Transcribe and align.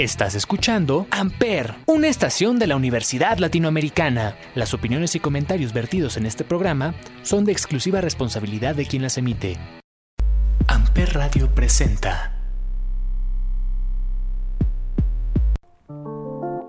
Estás 0.00 0.34
escuchando 0.34 1.06
Amper, 1.10 1.74
una 1.84 2.08
estación 2.08 2.58
de 2.58 2.66
la 2.66 2.74
Universidad 2.74 3.36
Latinoamericana. 3.36 4.34
Las 4.54 4.72
opiniones 4.72 5.14
y 5.14 5.20
comentarios 5.20 5.74
vertidos 5.74 6.16
en 6.16 6.24
este 6.24 6.42
programa 6.42 6.94
son 7.22 7.44
de 7.44 7.52
exclusiva 7.52 8.00
responsabilidad 8.00 8.74
de 8.74 8.86
quien 8.86 9.02
las 9.02 9.18
emite. 9.18 9.58
Amper 10.68 11.12
Radio 11.12 11.54
presenta. 11.54 12.34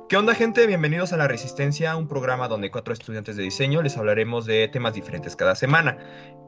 ¿Qué 0.09 0.17
onda 0.17 0.35
gente? 0.35 0.67
Bienvenidos 0.67 1.13
a 1.13 1.17
La 1.17 1.29
Resistencia, 1.29 1.95
un 1.95 2.09
programa 2.09 2.49
donde 2.49 2.69
cuatro 2.69 2.93
estudiantes 2.93 3.37
de 3.37 3.43
diseño 3.43 3.81
les 3.81 3.95
hablaremos 3.95 4.45
de 4.45 4.67
temas 4.67 4.93
diferentes 4.93 5.37
cada 5.37 5.55
semana. 5.55 5.97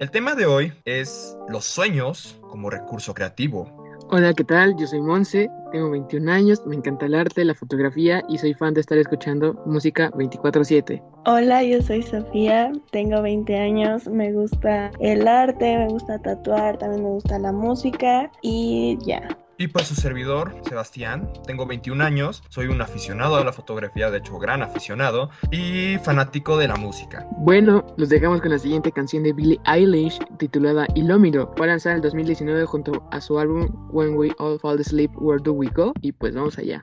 El 0.02 0.12
tema 0.12 0.36
de 0.36 0.48
hoy 0.48 0.74
es 0.84 1.38
los 1.48 1.64
sueños 1.64 2.42
como 2.42 2.70
recurso 2.70 3.14
creativo. 3.14 3.83
Hola, 4.16 4.32
¿qué 4.36 4.44
tal? 4.44 4.76
Yo 4.78 4.86
soy 4.86 5.02
Monse, 5.02 5.50
tengo 5.72 5.90
21 5.90 6.30
años, 6.30 6.64
me 6.68 6.76
encanta 6.76 7.08
el 7.08 7.16
arte, 7.16 7.44
la 7.44 7.56
fotografía 7.56 8.24
y 8.30 8.38
soy 8.38 8.54
fan 8.54 8.76
de 8.76 8.82
estar 8.82 8.96
escuchando 9.00 9.60
música 9.66 10.12
24/7. 10.12 11.02
Hola, 11.26 11.64
yo 11.64 11.82
soy 11.82 12.04
Sofía, 12.04 12.72
tengo 12.92 13.24
20 13.24 13.58
años, 13.58 14.08
me 14.08 14.32
gusta 14.32 14.92
el 15.00 15.28
arte, 15.28 15.80
me 15.80 15.88
gusta 15.88 16.20
tatuar, 16.20 16.78
también 16.78 17.02
me 17.02 17.10
gusta 17.10 17.40
la 17.40 17.52
música 17.52 18.32
y 18.44 19.00
ya. 19.04 19.28
Y 19.58 19.68
pues 19.68 19.88
su 19.88 19.96
servidor, 19.96 20.56
Sebastián, 20.68 21.32
tengo 21.46 21.66
21 21.66 22.04
años, 22.04 22.44
soy 22.50 22.68
un 22.68 22.82
aficionado 22.82 23.36
a 23.36 23.44
la 23.44 23.54
fotografía, 23.54 24.10
de 24.10 24.18
hecho 24.18 24.40
gran 24.40 24.64
aficionado, 24.64 25.30
y 25.52 25.98
fanático 26.04 26.58
de 26.58 26.68
la 26.68 26.76
música. 26.76 27.28
Bueno, 27.38 27.86
los 27.98 28.10
dejamos 28.10 28.42
con 28.42 28.52
la 28.52 28.60
siguiente 28.60 28.92
canción 28.92 29.24
de 29.24 29.34
Billie 29.34 29.60
Eilish 29.66 30.20
titulada 30.38 30.88
Ilómiro. 30.96 31.54
Fue 31.56 31.68
lanzada 31.68 31.94
en 31.94 31.98
el 31.98 32.04
2019 32.04 32.66
junto 32.66 33.08
a 33.12 33.22
su 33.22 33.38
álbum 33.38 33.70
When 33.92 34.16
We 34.16 34.32
All 34.40 34.60
Fall 34.60 34.80
Asleep, 34.80 35.12
Where 35.18 35.42
Do 35.42 35.54
We 35.54 35.68
Go? 35.68 35.94
Y 36.02 36.12
pues 36.12 36.34
vamos 36.34 36.58
allá. 36.58 36.82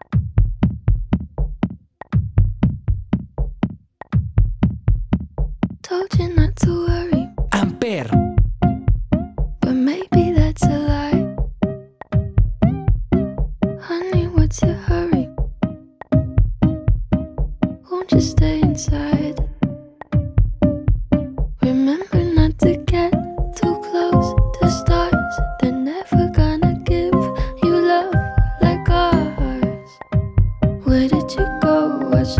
Amper, 7.50 8.10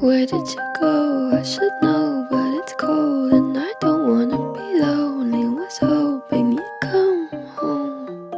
Where 0.00 0.24
did 0.24 0.48
you 0.48 0.62
go? 0.80 1.30
I 1.38 1.42
should 1.42 1.72
know, 1.82 2.26
but 2.30 2.54
it's 2.54 2.72
cold 2.80 3.34
and 3.34 3.58
I 3.58 3.70
don't 3.82 4.08
wanna 4.08 4.38
be 4.54 4.80
lonely. 4.80 5.44
Was 5.44 5.76
hoping 5.76 6.52
you'd 6.52 6.80
come 6.80 7.28
home. 7.56 8.30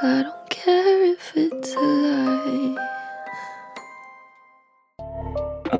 I 0.00 0.22
don't 0.22 0.48
care 0.48 1.12
if 1.12 1.36
it's 1.36 1.76
a 1.76 1.80
lie. 1.80 2.76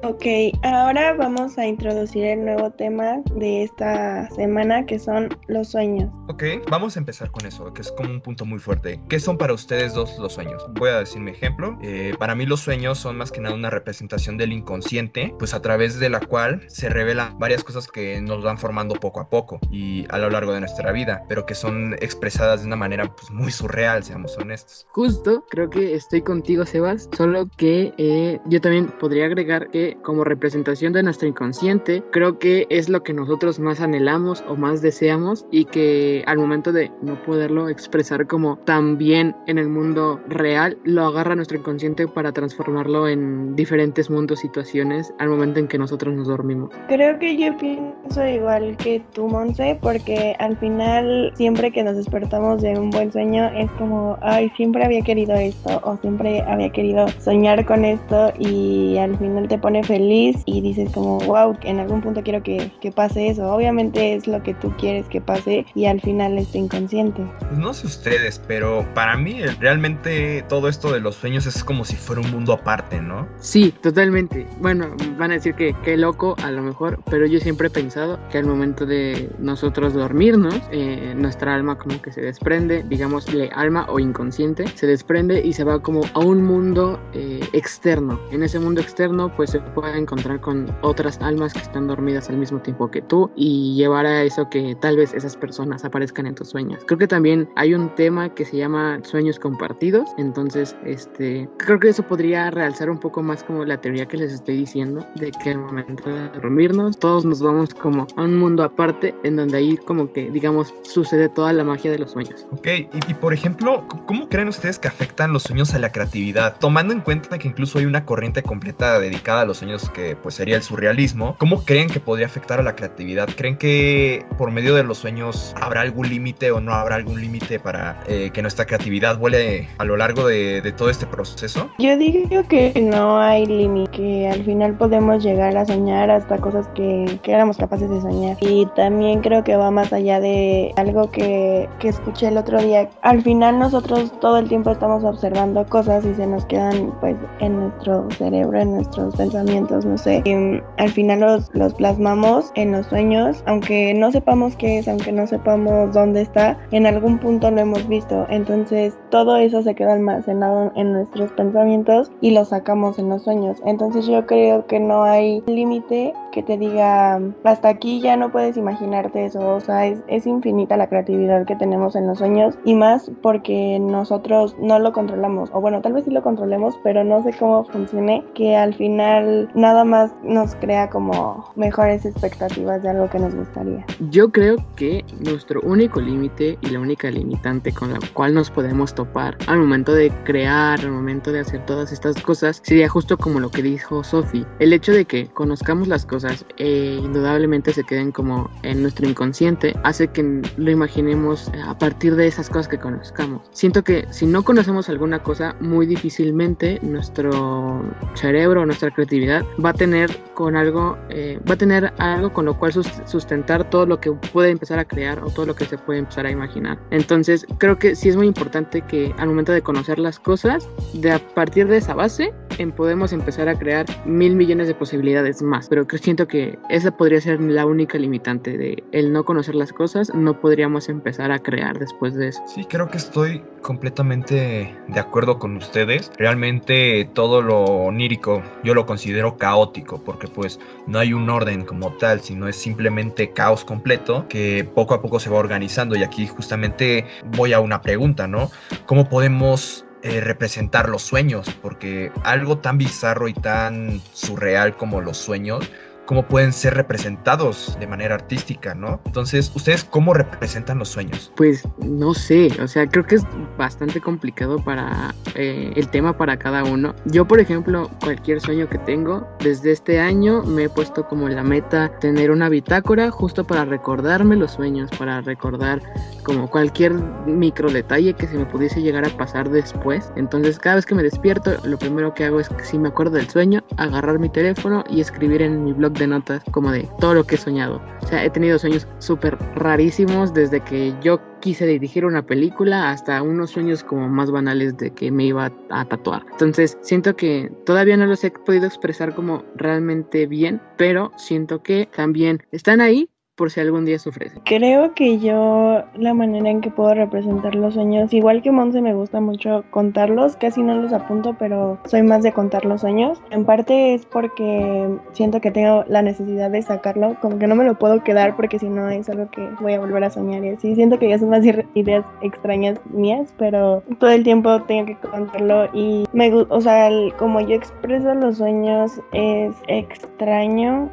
Ok, 0.02 0.52
ahora 0.62 1.14
vamos 1.14 1.56
a 1.56 1.66
introducir 1.66 2.26
el 2.26 2.44
nuevo 2.44 2.70
tema 2.70 3.22
de 3.34 3.62
esta 3.62 4.28
semana 4.36 4.84
que 4.84 4.98
son 4.98 5.30
los 5.48 5.68
sueños. 5.68 6.10
Ok, 6.34 6.42
vamos 6.68 6.96
a 6.96 6.98
empezar 6.98 7.30
con 7.30 7.46
eso, 7.46 7.72
que 7.72 7.82
es 7.82 7.92
como 7.92 8.10
un 8.10 8.20
punto 8.20 8.44
muy 8.44 8.58
fuerte. 8.58 9.00
¿Qué 9.08 9.20
son 9.20 9.38
para 9.38 9.52
ustedes 9.52 9.94
dos 9.94 10.18
los 10.18 10.32
sueños? 10.32 10.66
Voy 10.72 10.90
a 10.90 10.98
decir 10.98 11.20
mi 11.20 11.30
ejemplo. 11.30 11.78
Eh, 11.80 12.12
para 12.18 12.34
mí 12.34 12.44
los 12.44 12.58
sueños 12.58 12.98
son 12.98 13.16
más 13.16 13.30
que 13.30 13.40
nada 13.40 13.54
una 13.54 13.70
representación 13.70 14.36
del 14.36 14.52
inconsciente, 14.52 15.32
pues 15.38 15.54
a 15.54 15.62
través 15.62 16.00
de 16.00 16.10
la 16.10 16.18
cual 16.18 16.60
se 16.66 16.88
revelan 16.88 17.38
varias 17.38 17.62
cosas 17.62 17.86
que 17.86 18.20
nos 18.20 18.42
van 18.42 18.58
formando 18.58 18.96
poco 18.96 19.20
a 19.20 19.30
poco 19.30 19.60
y 19.70 20.06
a 20.08 20.18
lo 20.18 20.28
largo 20.28 20.52
de 20.52 20.58
nuestra 20.58 20.90
vida, 20.90 21.22
pero 21.28 21.46
que 21.46 21.54
son 21.54 21.94
expresadas 22.00 22.62
de 22.62 22.66
una 22.66 22.74
manera 22.74 23.14
pues 23.14 23.30
muy 23.30 23.52
surreal, 23.52 24.02
seamos 24.02 24.36
honestos. 24.36 24.88
Justo, 24.90 25.46
creo 25.50 25.70
que 25.70 25.94
estoy 25.94 26.22
contigo, 26.22 26.66
Sebas, 26.66 27.08
solo 27.16 27.48
que 27.56 27.94
eh, 27.96 28.40
yo 28.46 28.60
también 28.60 28.88
podría 28.98 29.26
agregar 29.26 29.70
que 29.70 29.96
como 30.02 30.24
representación 30.24 30.94
de 30.94 31.04
nuestro 31.04 31.28
inconsciente, 31.28 32.02
creo 32.10 32.40
que 32.40 32.66
es 32.70 32.88
lo 32.88 33.04
que 33.04 33.12
nosotros 33.12 33.60
más 33.60 33.80
anhelamos 33.80 34.42
o 34.48 34.56
más 34.56 34.82
deseamos 34.82 35.46
y 35.52 35.66
que 35.66 36.23
al 36.26 36.38
momento 36.38 36.72
de 36.72 36.90
no 37.02 37.20
poderlo 37.22 37.68
expresar 37.68 38.26
como 38.26 38.56
tan 38.58 38.98
bien 38.98 39.34
en 39.46 39.58
el 39.58 39.68
mundo 39.68 40.20
real, 40.28 40.78
lo 40.84 41.04
agarra 41.06 41.34
nuestro 41.34 41.58
inconsciente 41.58 42.06
para 42.08 42.32
transformarlo 42.32 43.08
en 43.08 43.54
diferentes 43.56 44.10
mundos, 44.10 44.40
situaciones 44.40 45.12
al 45.18 45.28
momento 45.28 45.60
en 45.60 45.68
que 45.68 45.78
nosotros 45.78 46.14
nos 46.14 46.28
dormimos. 46.28 46.70
Creo 46.88 47.18
que 47.18 47.36
yo 47.36 47.56
pienso 47.58 48.26
igual 48.26 48.76
que 48.76 49.02
tú, 49.12 49.28
Monse, 49.28 49.78
porque 49.80 50.34
al 50.38 50.56
final 50.58 51.32
siempre 51.34 51.70
que 51.70 51.82
nos 51.82 51.96
despertamos 51.96 52.62
de 52.62 52.78
un 52.78 52.90
buen 52.90 53.12
sueño 53.12 53.46
es 53.54 53.70
como, 53.72 54.18
ay, 54.22 54.50
siempre 54.56 54.84
había 54.84 55.02
querido 55.02 55.34
esto 55.34 55.80
o 55.84 55.96
siempre 55.98 56.42
había 56.42 56.70
querido 56.70 57.06
soñar 57.20 57.64
con 57.64 57.84
esto 57.84 58.32
y 58.38 58.96
al 58.98 59.18
final 59.18 59.48
te 59.48 59.58
pone 59.58 59.82
feliz 59.82 60.42
y 60.46 60.60
dices 60.60 60.90
como, 60.92 61.18
wow, 61.20 61.56
en 61.62 61.80
algún 61.80 62.00
punto 62.00 62.22
quiero 62.22 62.42
que, 62.42 62.70
que 62.80 62.92
pase 62.92 63.28
eso. 63.28 63.52
Obviamente 63.52 64.14
es 64.14 64.26
lo 64.26 64.42
que 64.42 64.54
tú 64.54 64.72
quieres 64.78 65.06
que 65.08 65.20
pase 65.20 65.66
y 65.74 65.86
al 65.86 66.00
final 66.00 66.13
es 66.20 66.48
tu 66.48 66.58
inconsciente. 66.58 67.24
Pues 67.40 67.58
no 67.58 67.74
sé 67.74 67.86
ustedes, 67.86 68.40
pero 68.46 68.86
para 68.94 69.16
mí 69.16 69.40
eh, 69.40 69.54
realmente 69.60 70.44
todo 70.48 70.68
esto 70.68 70.92
de 70.92 71.00
los 71.00 71.16
sueños 71.16 71.46
es 71.46 71.64
como 71.64 71.84
si 71.84 71.96
fuera 71.96 72.22
un 72.22 72.30
mundo 72.30 72.52
aparte, 72.52 73.00
¿no? 73.00 73.26
Sí, 73.38 73.74
totalmente. 73.82 74.46
Bueno, 74.60 74.94
van 75.18 75.30
a 75.30 75.34
decir 75.34 75.54
que 75.54 75.74
qué 75.84 75.96
loco 75.96 76.34
a 76.42 76.50
lo 76.50 76.62
mejor, 76.62 77.00
pero 77.10 77.26
yo 77.26 77.40
siempre 77.40 77.68
he 77.68 77.70
pensado 77.70 78.18
que 78.30 78.38
al 78.38 78.46
momento 78.46 78.86
de 78.86 79.30
nosotros 79.38 79.94
dormirnos, 79.94 80.60
eh, 80.70 81.14
nuestra 81.16 81.54
alma 81.54 81.76
como 81.78 82.00
que 82.00 82.12
se 82.12 82.20
desprende, 82.20 82.84
digámosle 82.88 83.50
alma 83.54 83.86
o 83.88 83.98
inconsciente, 83.98 84.66
se 84.74 84.86
desprende 84.86 85.40
y 85.44 85.52
se 85.52 85.64
va 85.64 85.80
como 85.80 86.02
a 86.14 86.20
un 86.20 86.42
mundo 86.42 87.00
eh, 87.12 87.40
externo. 87.52 88.20
En 88.30 88.42
ese 88.42 88.58
mundo 88.58 88.80
externo 88.80 89.34
pues 89.34 89.50
se 89.50 89.60
puede 89.60 89.98
encontrar 89.98 90.40
con 90.40 90.74
otras 90.82 91.18
almas 91.20 91.52
que 91.52 91.60
están 91.60 91.86
dormidas 91.86 92.28
al 92.30 92.36
mismo 92.36 92.60
tiempo 92.60 92.90
que 92.90 93.02
tú 93.02 93.30
y 93.36 93.74
llevar 93.76 94.06
a 94.06 94.22
eso 94.22 94.48
que 94.50 94.76
tal 94.80 94.96
vez 94.96 95.14
esas 95.14 95.36
personas 95.36 95.84
aparezcan 96.04 96.26
en 96.26 96.34
tus 96.34 96.50
sueños. 96.50 96.80
Creo 96.86 96.98
que 96.98 97.06
también 97.06 97.48
hay 97.56 97.74
un 97.74 97.94
tema 97.94 98.28
que 98.34 98.44
se 98.44 98.58
llama 98.58 99.00
sueños 99.04 99.38
compartidos, 99.38 100.08
entonces 100.18 100.76
este 100.84 101.48
creo 101.58 101.78
que 101.78 101.88
eso 101.88 102.02
podría 102.02 102.50
realzar 102.50 102.90
un 102.90 102.98
poco 102.98 103.22
más 103.22 103.42
como 103.42 103.64
la 103.64 103.80
teoría 103.80 104.06
que 104.06 104.18
les 104.18 104.32
estoy 104.32 104.58
diciendo 104.58 105.06
de 105.14 105.30
que 105.30 105.50
al 105.50 105.58
momento 105.58 106.10
de 106.10 106.28
dormirnos 106.40 106.98
todos 106.98 107.24
nos 107.24 107.40
vamos 107.40 107.72
como 107.74 108.06
a 108.16 108.22
un 108.22 108.36
mundo 108.36 108.62
aparte 108.62 109.14
en 109.24 109.36
donde 109.36 109.56
ahí 109.56 109.76
como 109.78 110.12
que 110.12 110.30
digamos 110.30 110.74
sucede 110.82 111.28
toda 111.28 111.52
la 111.52 111.64
magia 111.64 111.90
de 111.90 111.98
los 111.98 112.12
sueños. 112.12 112.46
Ok, 112.50 112.66
y, 113.08 113.14
por 113.14 113.32
ejemplo, 113.32 113.86
¿cómo 114.06 114.28
creen 114.28 114.48
ustedes 114.48 114.78
que 114.78 114.88
afectan 114.88 115.32
los 115.32 115.44
sueños 115.44 115.74
a 115.74 115.78
la 115.78 115.90
creatividad? 115.90 116.56
Tomando 116.58 116.92
en 116.92 117.00
cuenta 117.00 117.38
que 117.38 117.48
incluso 117.48 117.78
hay 117.78 117.86
una 117.86 118.04
corriente 118.04 118.42
completa 118.42 118.98
dedicada 118.98 119.42
a 119.42 119.44
los 119.44 119.58
sueños 119.58 119.88
que 119.90 120.16
pues 120.16 120.34
sería 120.34 120.56
el 120.56 120.62
surrealismo, 120.62 121.36
¿cómo 121.38 121.64
creen 121.64 121.88
que 121.88 122.00
podría 122.00 122.26
afectar 122.26 122.60
a 122.60 122.62
la 122.62 122.76
creatividad? 122.76 123.28
¿Creen 123.36 123.56
que 123.56 124.26
por 124.36 124.50
medio 124.50 124.74
de 124.74 124.84
los 124.84 124.98
sueños 124.98 125.54
habrá 125.60 125.82
algún 125.94 126.08
límite 126.08 126.50
o 126.50 126.60
no 126.60 126.74
habrá 126.74 126.96
algún 126.96 127.20
límite 127.20 127.60
para 127.60 128.02
eh, 128.08 128.30
que 128.32 128.42
nuestra 128.42 128.66
creatividad 128.66 129.16
vuele 129.16 129.68
a 129.78 129.84
lo 129.84 129.96
largo 129.96 130.26
de, 130.26 130.60
de 130.60 130.72
todo 130.72 130.90
este 130.90 131.06
proceso? 131.06 131.70
Yo 131.78 131.96
digo 131.96 132.42
que 132.48 132.72
no 132.80 133.20
hay 133.20 133.46
límite, 133.46 133.92
que 133.92 134.28
al 134.28 134.44
final 134.44 134.76
podemos 134.76 135.22
llegar 135.22 135.56
a 135.56 135.64
soñar 135.64 136.10
hasta 136.10 136.38
cosas 136.38 136.66
que, 136.74 137.20
que 137.22 137.32
éramos 137.32 137.56
capaces 137.56 137.88
de 137.88 138.00
soñar. 138.00 138.36
Y 138.40 138.66
también 138.74 139.20
creo 139.20 139.44
que 139.44 139.56
va 139.56 139.70
más 139.70 139.92
allá 139.92 140.20
de 140.20 140.72
algo 140.76 141.10
que, 141.10 141.68
que 141.78 141.88
escuché 141.88 142.28
el 142.28 142.36
otro 142.36 142.60
día. 142.60 142.88
Al 143.02 143.22
final 143.22 143.58
nosotros 143.58 144.12
todo 144.20 144.38
el 144.38 144.48
tiempo 144.48 144.70
estamos 144.72 145.04
observando 145.04 145.64
cosas 145.66 146.04
y 146.04 146.14
se 146.14 146.26
nos 146.26 146.44
quedan 146.46 146.92
pues 147.00 147.16
en 147.40 147.60
nuestro 147.60 148.08
cerebro, 148.18 148.58
en 148.58 148.72
nuestros 148.72 149.14
pensamientos, 149.14 149.84
no 149.84 149.96
sé. 149.96 150.22
Y, 150.24 150.34
al 150.82 150.90
final 150.90 151.20
los, 151.20 151.50
los 151.54 151.74
plasmamos 151.74 152.50
en 152.56 152.72
los 152.72 152.86
sueños, 152.86 153.42
aunque 153.46 153.94
no 153.94 154.10
sepamos 154.10 154.56
qué 154.56 154.78
es, 154.78 154.88
aunque 154.88 155.12
no 155.12 155.26
sepamos 155.26 155.83
dónde 155.92 156.22
está, 156.22 156.58
en 156.70 156.86
algún 156.86 157.18
punto 157.18 157.50
lo 157.50 157.60
hemos 157.60 157.86
visto. 157.88 158.26
Entonces 158.28 158.96
todo 159.10 159.36
eso 159.36 159.62
se 159.62 159.74
queda 159.74 159.94
almacenado 159.94 160.72
en 160.76 160.92
nuestros 160.92 161.32
pensamientos 161.32 162.10
y 162.20 162.32
lo 162.32 162.44
sacamos 162.44 162.98
en 162.98 163.08
los 163.08 163.22
sueños. 163.22 163.58
Entonces 163.64 164.06
yo 164.06 164.26
creo 164.26 164.66
que 164.66 164.80
no 164.80 165.04
hay 165.04 165.42
límite 165.46 166.14
que 166.34 166.42
te 166.42 166.58
diga 166.58 167.20
hasta 167.44 167.68
aquí 167.68 168.00
ya 168.00 168.16
no 168.16 168.32
puedes 168.32 168.56
imaginarte 168.56 169.24
eso. 169.24 169.54
O 169.54 169.60
sea, 169.60 169.86
es, 169.86 170.00
es 170.08 170.26
infinita 170.26 170.76
la 170.76 170.88
creatividad 170.88 171.46
que 171.46 171.54
tenemos 171.54 171.94
en 171.94 172.08
los 172.08 172.18
sueños 172.18 172.56
y 172.64 172.74
más 172.74 173.10
porque 173.22 173.78
nosotros 173.78 174.56
no 174.58 174.80
lo 174.80 174.92
controlamos. 174.92 175.50
O 175.52 175.60
bueno, 175.60 175.80
tal 175.80 175.92
vez 175.92 176.04
sí 176.04 176.10
lo 176.10 176.22
controlemos, 176.22 176.74
pero 176.82 177.04
no 177.04 177.22
sé 177.22 177.32
cómo 177.38 177.64
funcione, 177.64 178.24
que 178.34 178.56
al 178.56 178.74
final 178.74 179.48
nada 179.54 179.84
más 179.84 180.12
nos 180.24 180.56
crea 180.56 180.90
como 180.90 181.52
mejores 181.54 182.04
expectativas 182.04 182.82
de 182.82 182.90
algo 182.90 183.08
que 183.08 183.20
nos 183.20 183.34
gustaría. 183.34 183.86
Yo 184.10 184.32
creo 184.32 184.56
que 184.74 185.04
nuestro 185.20 185.60
único 185.60 186.00
límite 186.00 186.58
y 186.62 186.70
la 186.70 186.80
única 186.80 187.10
limitante 187.10 187.72
con 187.72 187.92
la 187.92 188.00
cual 188.12 188.34
nos 188.34 188.50
podemos 188.50 188.92
topar 188.92 189.36
al 189.46 189.58
momento 189.58 189.94
de 189.94 190.10
crear, 190.24 190.80
al 190.80 190.90
momento 190.90 191.30
de 191.30 191.40
hacer 191.40 191.64
todas 191.64 191.92
estas 191.92 192.20
cosas, 192.20 192.60
sería 192.64 192.88
justo 192.88 193.16
como 193.16 193.38
lo 193.38 193.50
que 193.50 193.62
dijo 193.62 194.02
Sophie. 194.02 194.44
El 194.58 194.72
hecho 194.72 194.90
de 194.90 195.04
que 195.04 195.28
conozcamos 195.28 195.86
las 195.86 196.04
cosas 196.04 196.23
e 196.56 197.00
indudablemente 197.02 197.72
se 197.72 197.84
queden 197.84 198.12
como 198.12 198.50
en 198.62 198.82
nuestro 198.82 199.08
inconsciente 199.08 199.74
hace 199.82 200.08
que 200.08 200.42
lo 200.56 200.70
imaginemos 200.70 201.50
a 201.66 201.76
partir 201.78 202.16
de 202.16 202.26
esas 202.26 202.48
cosas 202.48 202.68
que 202.68 202.78
conozcamos. 202.78 203.42
Siento 203.52 203.82
que 203.84 204.06
si 204.10 204.26
no 204.26 204.42
conocemos 204.42 204.88
alguna 204.88 205.22
cosa, 205.22 205.56
muy 205.60 205.86
difícilmente 205.86 206.78
nuestro 206.82 207.82
cerebro, 208.14 208.64
nuestra 208.66 208.90
creatividad 208.90 209.44
va 209.62 209.70
a 209.70 209.74
tener 209.74 210.10
con 210.34 210.56
algo, 210.56 210.98
eh, 211.10 211.40
va 211.48 211.54
a 211.54 211.58
tener 211.58 211.92
algo 211.98 212.32
con 212.32 212.44
lo 212.46 212.58
cual 212.58 212.72
sustentar 212.72 213.68
todo 213.70 213.86
lo 213.86 214.00
que 214.00 214.12
puede 214.12 214.50
empezar 214.50 214.78
a 214.78 214.84
crear 214.84 215.22
o 215.22 215.30
todo 215.30 215.46
lo 215.46 215.54
que 215.54 215.64
se 215.64 215.78
puede 215.78 216.00
empezar 216.00 216.26
a 216.26 216.30
imaginar. 216.30 216.78
Entonces 216.90 217.46
creo 217.58 217.78
que 217.78 217.94
sí 217.94 218.08
es 218.08 218.16
muy 218.16 218.26
importante 218.26 218.82
que 218.82 219.14
al 219.18 219.28
momento 219.28 219.52
de 219.52 219.62
conocer 219.62 219.98
las 219.98 220.18
cosas, 220.18 220.68
de 220.94 221.12
a 221.12 221.18
partir 221.18 221.68
de 221.68 221.78
esa 221.78 221.94
base, 221.94 222.32
en 222.58 222.72
podemos 222.72 223.12
empezar 223.12 223.48
a 223.48 223.58
crear 223.58 223.86
mil 224.06 224.34
millones 224.36 224.68
de 224.68 224.74
posibilidades 224.74 225.42
más. 225.42 225.68
Pero 225.68 225.86
siento 225.98 226.26
que 226.26 226.58
esa 226.68 226.96
podría 226.96 227.20
ser 227.20 227.40
la 227.40 227.66
única 227.66 227.98
limitante 227.98 228.56
de 228.56 228.82
el 228.92 229.12
no 229.12 229.24
conocer 229.24 229.54
las 229.54 229.72
cosas, 229.72 230.14
no 230.14 230.40
podríamos 230.40 230.88
empezar 230.88 231.30
a 231.32 231.38
crear 231.38 231.78
después 231.78 232.14
de 232.14 232.28
eso. 232.28 232.42
Sí, 232.46 232.64
creo 232.64 232.88
que 232.88 232.98
estoy 232.98 233.42
completamente 233.62 234.76
de 234.88 235.00
acuerdo 235.00 235.38
con 235.38 235.56
ustedes. 235.56 236.10
Realmente 236.18 237.08
todo 237.12 237.42
lo 237.42 237.64
onírico 237.64 238.42
yo 238.62 238.74
lo 238.74 238.86
considero 238.86 239.36
caótico 239.36 240.02
porque 240.02 240.28
pues 240.28 240.60
no 240.86 240.98
hay 240.98 241.12
un 241.12 241.28
orden 241.30 241.64
como 241.64 241.92
tal, 241.94 242.20
sino 242.20 242.48
es 242.48 242.56
simplemente 242.56 243.32
caos 243.32 243.64
completo 243.64 244.26
que 244.28 244.68
poco 244.74 244.94
a 244.94 245.02
poco 245.02 245.18
se 245.20 245.30
va 245.30 245.38
organizando 245.38 245.96
y 245.96 246.02
aquí 246.02 246.26
justamente 246.26 247.06
voy 247.36 247.52
a 247.52 247.60
una 247.60 247.80
pregunta, 247.80 248.26
¿no? 248.26 248.50
¿Cómo 248.86 249.08
podemos 249.08 249.83
eh, 250.04 250.20
representar 250.20 250.88
los 250.88 251.02
sueños, 251.02 251.48
porque 251.62 252.12
algo 252.24 252.58
tan 252.58 252.78
bizarro 252.78 253.26
y 253.26 253.32
tan 253.32 254.00
surreal 254.12 254.76
como 254.76 255.00
los 255.00 255.16
sueños 255.16 255.68
cómo 256.06 256.26
pueden 256.28 256.52
ser 256.52 256.74
representados 256.74 257.76
de 257.80 257.86
manera 257.86 258.14
artística, 258.14 258.74
¿no? 258.74 259.00
Entonces, 259.06 259.50
¿ustedes 259.54 259.84
cómo 259.84 260.14
representan 260.14 260.78
los 260.78 260.88
sueños? 260.88 261.32
Pues 261.36 261.66
no 261.78 262.14
sé, 262.14 262.50
o 262.62 262.68
sea, 262.68 262.86
creo 262.86 263.06
que 263.06 263.16
es 263.16 263.22
bastante 263.56 264.00
complicado 264.00 264.58
para 264.58 265.14
eh, 265.34 265.72
el 265.76 265.88
tema 265.88 266.16
para 266.16 266.38
cada 266.38 266.64
uno. 266.64 266.94
Yo, 267.06 267.26
por 267.26 267.40
ejemplo, 267.40 267.90
cualquier 268.02 268.40
sueño 268.40 268.68
que 268.68 268.78
tengo, 268.78 269.26
desde 269.40 269.72
este 269.72 270.00
año 270.00 270.42
me 270.42 270.64
he 270.64 270.68
puesto 270.68 271.06
como 271.06 271.28
la 271.28 271.42
meta 271.42 271.90
tener 272.00 272.30
una 272.30 272.48
bitácora 272.48 273.10
justo 273.10 273.44
para 273.44 273.64
recordarme 273.64 274.36
los 274.36 274.52
sueños, 274.52 274.90
para 274.98 275.20
recordar 275.20 275.82
como 276.24 276.48
cualquier 276.48 276.92
micro 277.26 277.70
detalle 277.70 278.14
que 278.14 278.26
se 278.26 278.36
me 278.36 278.46
pudiese 278.46 278.82
llegar 278.82 279.04
a 279.04 279.16
pasar 279.16 279.50
después. 279.50 280.12
Entonces, 280.16 280.58
cada 280.58 280.76
vez 280.76 280.86
que 280.86 280.94
me 280.94 281.02
despierto, 281.02 281.52
lo 281.64 281.78
primero 281.78 282.14
que 282.14 282.24
hago 282.24 282.40
es 282.40 282.50
si 282.62 282.78
me 282.78 282.88
acuerdo 282.88 283.16
del 283.16 283.28
sueño, 283.28 283.62
agarrar 283.76 284.18
mi 284.18 284.28
teléfono 284.28 284.84
y 284.88 285.00
escribir 285.00 285.42
en 285.42 285.64
mi 285.64 285.72
blog 285.72 285.92
de 285.92 286.06
notas 286.06 286.42
como 286.50 286.70
de 286.70 286.88
todo 287.00 287.14
lo 287.14 287.24
que 287.24 287.34
he 287.34 287.38
soñado. 287.38 287.80
O 288.02 288.06
sea, 288.06 288.24
he 288.24 288.30
tenido 288.30 288.58
sueños 288.58 288.86
súper 288.98 289.36
rarísimos 289.54 290.32
desde 290.32 290.60
que 290.60 290.94
yo 291.02 291.20
quise 291.44 291.66
dirigir 291.66 292.06
una 292.06 292.24
película 292.24 292.90
hasta 292.90 293.20
unos 293.20 293.50
sueños 293.50 293.84
como 293.84 294.08
más 294.08 294.30
banales 294.30 294.78
de 294.78 294.94
que 294.94 295.10
me 295.10 295.24
iba 295.26 295.52
a 295.68 295.84
tatuar. 295.84 296.24
Entonces, 296.32 296.78
siento 296.80 297.16
que 297.16 297.52
todavía 297.66 297.98
no 297.98 298.06
los 298.06 298.24
he 298.24 298.30
podido 298.30 298.64
expresar 298.64 299.14
como 299.14 299.44
realmente 299.54 300.26
bien, 300.26 300.62
pero 300.78 301.12
siento 301.18 301.62
que 301.62 301.86
también 301.94 302.42
están 302.50 302.80
ahí 302.80 303.10
por 303.36 303.50
si 303.50 303.60
algún 303.60 303.84
día 303.84 303.98
sufres. 303.98 304.32
Creo 304.44 304.94
que 304.94 305.18
yo 305.18 305.84
la 305.96 306.14
manera 306.14 306.50
en 306.50 306.60
que 306.60 306.70
puedo 306.70 306.94
representar 306.94 307.54
los 307.54 307.74
sueños, 307.74 308.12
igual 308.12 308.42
que 308.42 308.50
Monse 308.50 308.80
me 308.80 308.94
gusta 308.94 309.20
mucho 309.20 309.64
contarlos, 309.70 310.36
casi 310.36 310.62
no 310.62 310.76
los 310.76 310.92
apunto, 310.92 311.34
pero 311.38 311.78
soy 311.84 312.02
más 312.02 312.22
de 312.22 312.32
contar 312.32 312.64
los 312.64 312.80
sueños. 312.82 313.20
En 313.30 313.44
parte 313.44 313.94
es 313.94 314.06
porque 314.06 314.88
siento 315.12 315.40
que 315.40 315.50
tengo 315.50 315.84
la 315.88 316.02
necesidad 316.02 316.50
de 316.50 316.62
sacarlo, 316.62 317.16
como 317.20 317.38
que 317.38 317.46
no 317.46 317.54
me 317.54 317.64
lo 317.64 317.78
puedo 317.78 318.02
quedar 318.04 318.36
porque 318.36 318.58
si 318.58 318.68
no 318.68 318.88
es 318.88 319.08
algo 319.08 319.28
que 319.30 319.48
voy 319.60 319.74
a 319.74 319.80
volver 319.80 320.04
a 320.04 320.10
soñar 320.10 320.44
y 320.44 320.50
así. 320.50 320.74
Siento 320.74 320.98
que 320.98 321.08
ya 321.08 321.18
son 321.18 321.30
más 321.30 321.44
ideas 321.74 322.04
extrañas 322.22 322.80
mías, 322.90 323.34
pero 323.38 323.82
todo 323.98 324.10
el 324.10 324.22
tiempo 324.22 324.62
tengo 324.62 324.86
que 324.86 324.96
contarlo 324.96 325.68
y 325.72 326.04
me 326.12 326.30
gusta, 326.30 326.54
o 326.54 326.60
sea, 326.60 326.90
como 327.18 327.40
yo 327.40 327.54
expreso 327.54 328.14
los 328.14 328.38
sueños 328.38 329.00
es 329.12 329.54
extraño 329.66 330.90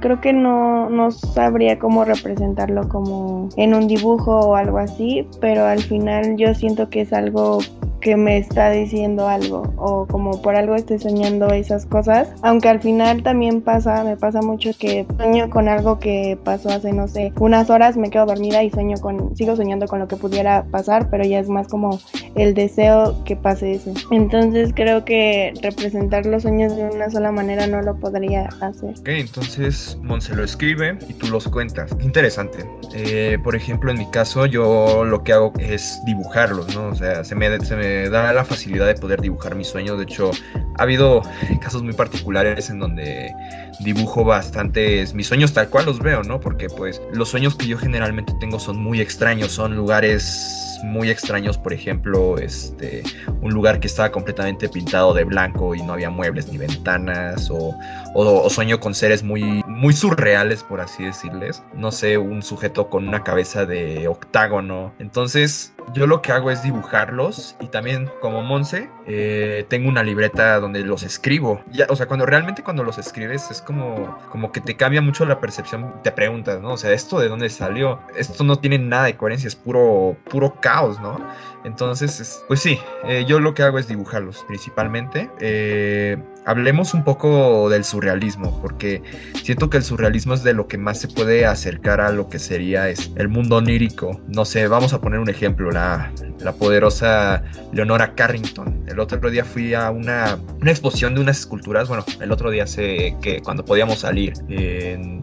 creo 0.00 0.20
que 0.20 0.32
no, 0.32 0.90
no 0.90 1.10
sabría 1.10 1.78
cómo 1.78 2.04
representarlo 2.04 2.88
como 2.88 3.48
en 3.56 3.74
un 3.74 3.88
dibujo 3.88 4.38
o 4.38 4.56
algo 4.56 4.78
así, 4.78 5.26
pero 5.40 5.64
al 5.64 5.80
final 5.80 6.36
yo 6.36 6.54
siento 6.54 6.88
que 6.88 7.02
es 7.02 7.12
algo 7.12 7.60
que 8.02 8.16
me 8.16 8.36
está 8.36 8.70
diciendo 8.70 9.28
algo 9.28 9.72
o 9.76 10.06
como 10.06 10.42
por 10.42 10.56
algo 10.56 10.74
estoy 10.74 10.98
soñando 10.98 11.46
esas 11.48 11.86
cosas, 11.86 12.28
aunque 12.42 12.68
al 12.68 12.80
final 12.80 13.22
también 13.22 13.62
pasa, 13.62 14.02
me 14.02 14.16
pasa 14.16 14.42
mucho 14.42 14.70
que 14.78 15.06
sueño 15.16 15.48
con 15.48 15.68
algo 15.68 15.98
que 16.00 16.36
pasó 16.44 16.68
hace 16.68 16.92
no 16.92 17.06
sé, 17.06 17.32
unas 17.38 17.70
horas, 17.70 17.96
me 17.96 18.10
quedo 18.10 18.26
dormida 18.26 18.62
y 18.64 18.70
sueño 18.70 18.96
con 19.00 19.34
sigo 19.36 19.54
soñando 19.54 19.86
con 19.86 20.00
lo 20.00 20.08
que 20.08 20.16
pudiera 20.16 20.64
pasar, 20.64 21.08
pero 21.10 21.24
ya 21.24 21.38
es 21.38 21.48
más 21.48 21.68
como 21.68 22.00
el 22.34 22.54
deseo 22.54 23.22
que 23.24 23.36
pase 23.36 23.72
eso. 23.72 23.92
Entonces 24.10 24.72
creo 24.74 25.04
que 25.04 25.54
representar 25.62 26.26
los 26.26 26.42
sueños 26.42 26.74
de 26.76 26.84
una 26.84 27.08
sola 27.08 27.30
manera 27.30 27.68
no 27.68 27.82
lo 27.82 27.94
podría 27.96 28.48
hacer. 28.60 28.98
Ok, 28.98 29.08
entonces 29.08 29.51
Monse 30.02 30.34
lo 30.34 30.44
escribe 30.44 30.98
y 31.08 31.14
tú 31.14 31.28
los 31.28 31.46
cuentas. 31.48 31.90
Interesante. 32.00 32.64
Eh, 32.94 33.38
por 33.42 33.54
ejemplo, 33.54 33.90
en 33.90 33.98
mi 33.98 34.10
caso 34.10 34.46
yo 34.46 35.04
lo 35.04 35.22
que 35.22 35.32
hago 35.32 35.52
es 35.58 36.00
dibujarlos, 36.06 36.74
¿no? 36.74 36.88
O 36.88 36.94
sea, 36.94 37.24
se 37.24 37.34
me, 37.34 37.60
se 37.60 37.76
me 37.76 38.08
da 38.08 38.32
la 38.32 38.44
facilidad 38.44 38.86
de 38.86 38.94
poder 38.94 39.20
dibujar 39.20 39.54
mis 39.54 39.68
sueños. 39.68 39.98
De 39.98 40.04
hecho, 40.04 40.30
ha 40.78 40.82
habido 40.82 41.22
casos 41.60 41.82
muy 41.82 41.92
particulares 41.92 42.70
en 42.70 42.78
donde 42.78 43.34
dibujo 43.82 44.24
bastantes 44.24 45.14
mis 45.14 45.26
sueños 45.26 45.52
tal 45.52 45.68
cual 45.68 45.86
los 45.86 45.98
veo, 45.98 46.22
¿no? 46.22 46.40
Porque 46.40 46.68
pues 46.68 47.00
los 47.12 47.28
sueños 47.28 47.54
que 47.54 47.66
yo 47.66 47.78
generalmente 47.78 48.32
tengo 48.40 48.58
son 48.58 48.78
muy 48.78 49.00
extraños, 49.00 49.52
son 49.52 49.76
lugares 49.76 50.72
muy 50.82 51.10
extraños, 51.10 51.58
por 51.58 51.72
ejemplo, 51.72 52.38
este, 52.38 53.02
un 53.40 53.52
lugar 53.52 53.80
que 53.80 53.86
estaba 53.86 54.10
completamente 54.10 54.68
pintado 54.68 55.14
de 55.14 55.24
blanco 55.24 55.74
y 55.74 55.82
no 55.82 55.92
había 55.92 56.10
muebles 56.10 56.48
ni 56.48 56.58
ventanas, 56.58 57.50
o, 57.50 57.74
o, 58.14 58.50
sueño 58.50 58.80
con 58.80 58.94
seres 58.94 59.22
muy, 59.22 59.62
muy 59.66 59.92
surreales, 59.92 60.62
por 60.62 60.80
así 60.80 61.04
decirles. 61.04 61.62
No 61.74 61.92
sé, 61.92 62.18
un 62.18 62.42
sujeto 62.42 62.88
con 62.88 63.08
una 63.08 63.22
cabeza 63.22 63.64
de 63.64 64.08
octágono. 64.08 64.92
Entonces, 64.98 65.72
yo 65.92 66.06
lo 66.06 66.22
que 66.22 66.32
hago 66.32 66.50
es 66.50 66.62
dibujarlos 66.62 67.56
y 67.60 67.66
también 67.66 68.10
como 68.20 68.42
Monse, 68.42 68.88
eh, 69.06 69.64
tengo 69.68 69.88
una 69.88 70.02
libreta 70.02 70.58
donde 70.60 70.80
los 70.80 71.02
escribo. 71.02 71.62
Ya, 71.70 71.86
o 71.88 71.96
sea, 71.96 72.06
cuando 72.06 72.26
realmente 72.26 72.62
cuando 72.62 72.84
los 72.84 72.98
escribes 72.98 73.50
es 73.50 73.60
como, 73.60 74.18
como 74.30 74.52
que 74.52 74.60
te 74.60 74.76
cambia 74.76 75.00
mucho 75.02 75.24
la 75.24 75.40
percepción, 75.40 75.92
te 76.02 76.12
preguntas, 76.12 76.60
¿no? 76.60 76.72
O 76.72 76.76
sea, 76.76 76.92
¿esto 76.92 77.18
de 77.20 77.28
dónde 77.28 77.48
salió? 77.50 78.00
Esto 78.16 78.44
no 78.44 78.56
tiene 78.56 78.78
nada 78.78 79.04
de 79.04 79.16
coherencia, 79.16 79.48
es 79.48 79.56
puro, 79.56 80.16
puro 80.30 80.54
caos, 80.60 81.00
¿no? 81.00 81.18
Entonces, 81.64 82.42
pues 82.48 82.60
sí, 82.60 82.78
eh, 83.04 83.24
yo 83.26 83.38
lo 83.38 83.54
que 83.54 83.62
hago 83.62 83.78
es 83.78 83.86
dibujarlos 83.88 84.44
principalmente. 84.48 85.30
Eh, 85.40 86.16
hablemos 86.44 86.92
un 86.92 87.04
poco 87.04 87.70
del 87.70 87.84
surrealismo, 87.84 88.60
porque 88.60 89.02
siento 89.42 89.70
que 89.70 89.76
el 89.76 89.84
surrealismo 89.84 90.34
es 90.34 90.42
de 90.42 90.54
lo 90.54 90.66
que 90.66 90.76
más 90.76 90.98
se 91.00 91.08
puede 91.08 91.46
acercar 91.46 92.00
a 92.00 92.10
lo 92.10 92.28
que 92.28 92.38
sería 92.38 92.88
el 92.88 93.28
mundo 93.28 93.56
onírico. 93.56 94.20
No 94.26 94.44
sé, 94.44 94.66
vamos 94.66 94.92
a 94.92 95.00
poner 95.00 95.20
un 95.20 95.28
ejemplo, 95.28 95.70
la, 95.70 96.12
la 96.40 96.52
poderosa 96.52 97.44
Leonora 97.72 98.14
Carrington. 98.14 98.84
El 98.88 98.98
otro 98.98 99.30
día 99.30 99.44
fui 99.44 99.74
a 99.74 99.90
una, 99.90 100.38
una, 100.60 100.70
exposición 100.70 101.14
de 101.14 101.20
unas 101.20 101.38
esculturas, 101.40 101.88
bueno, 101.88 102.04
el 102.20 102.32
otro 102.32 102.50
día 102.50 102.66
sé 102.66 103.16
que 103.22 103.40
cuando 103.40 103.64
podíamos 103.64 104.00
salir, 104.00 104.32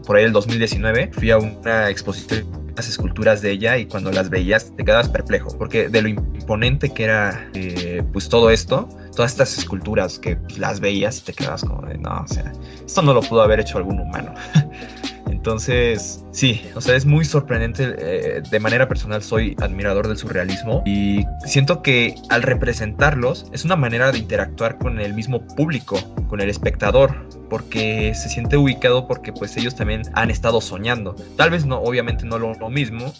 por 0.06 0.16
ahí 0.16 0.24
el 0.24 0.32
2019, 0.32 1.10
fui 1.12 1.30
a 1.30 1.38
una 1.38 1.90
exposición 1.90 2.69
las 2.76 2.88
esculturas 2.88 3.42
de 3.42 3.52
ella 3.52 3.78
y 3.78 3.86
cuando 3.86 4.10
las 4.10 4.30
veías 4.30 4.74
te 4.76 4.84
quedabas 4.84 5.08
perplejo, 5.08 5.56
porque 5.58 5.88
de 5.88 6.02
lo 6.02 6.08
imponente 6.08 6.92
que 6.92 7.04
era 7.04 7.48
eh, 7.54 8.02
pues 8.12 8.28
todo 8.28 8.50
esto, 8.50 8.88
todas 9.14 9.32
estas 9.32 9.58
esculturas 9.58 10.18
que 10.18 10.38
las 10.58 10.80
veías 10.80 11.22
te 11.22 11.32
quedabas 11.32 11.62
como 11.62 11.86
de, 11.86 11.98
no, 11.98 12.22
o 12.22 12.28
sea, 12.28 12.52
esto 12.84 13.02
no 13.02 13.14
lo 13.14 13.20
pudo 13.20 13.42
haber 13.42 13.60
hecho 13.60 13.78
algún 13.78 14.00
humano. 14.00 14.34
Entonces, 15.30 16.22
sí, 16.32 16.60
o 16.74 16.80
sea, 16.82 16.96
es 16.96 17.06
muy 17.06 17.24
sorprendente. 17.24 17.94
Eh, 17.98 18.42
de 18.50 18.60
manera 18.60 18.88
personal 18.88 19.22
soy 19.22 19.56
admirador 19.60 20.06
del 20.06 20.18
surrealismo 20.18 20.82
y 20.84 21.24
siento 21.46 21.82
que 21.82 22.14
al 22.28 22.42
representarlos 22.42 23.46
es 23.52 23.64
una 23.64 23.76
manera 23.76 24.12
de 24.12 24.18
interactuar 24.18 24.76
con 24.76 25.00
el 25.00 25.14
mismo 25.14 25.46
público, 25.46 25.96
con 26.28 26.40
el 26.40 26.50
espectador, 26.50 27.26
porque 27.50 28.14
se 28.14 28.30
siente 28.30 28.56
ubicado 28.56 29.06
porque 29.06 29.32
pues 29.32 29.56
ellos 29.58 29.74
también 29.74 30.02
han 30.14 30.30
estado 30.30 30.62
soñando. 30.62 31.14
Tal 31.36 31.50
vez 31.50 31.66
no, 31.66 31.78
obviamente 31.80 32.24
no 32.24 32.38
lo, 32.38 32.54
lo 32.54 32.70
mismo, 32.70 33.12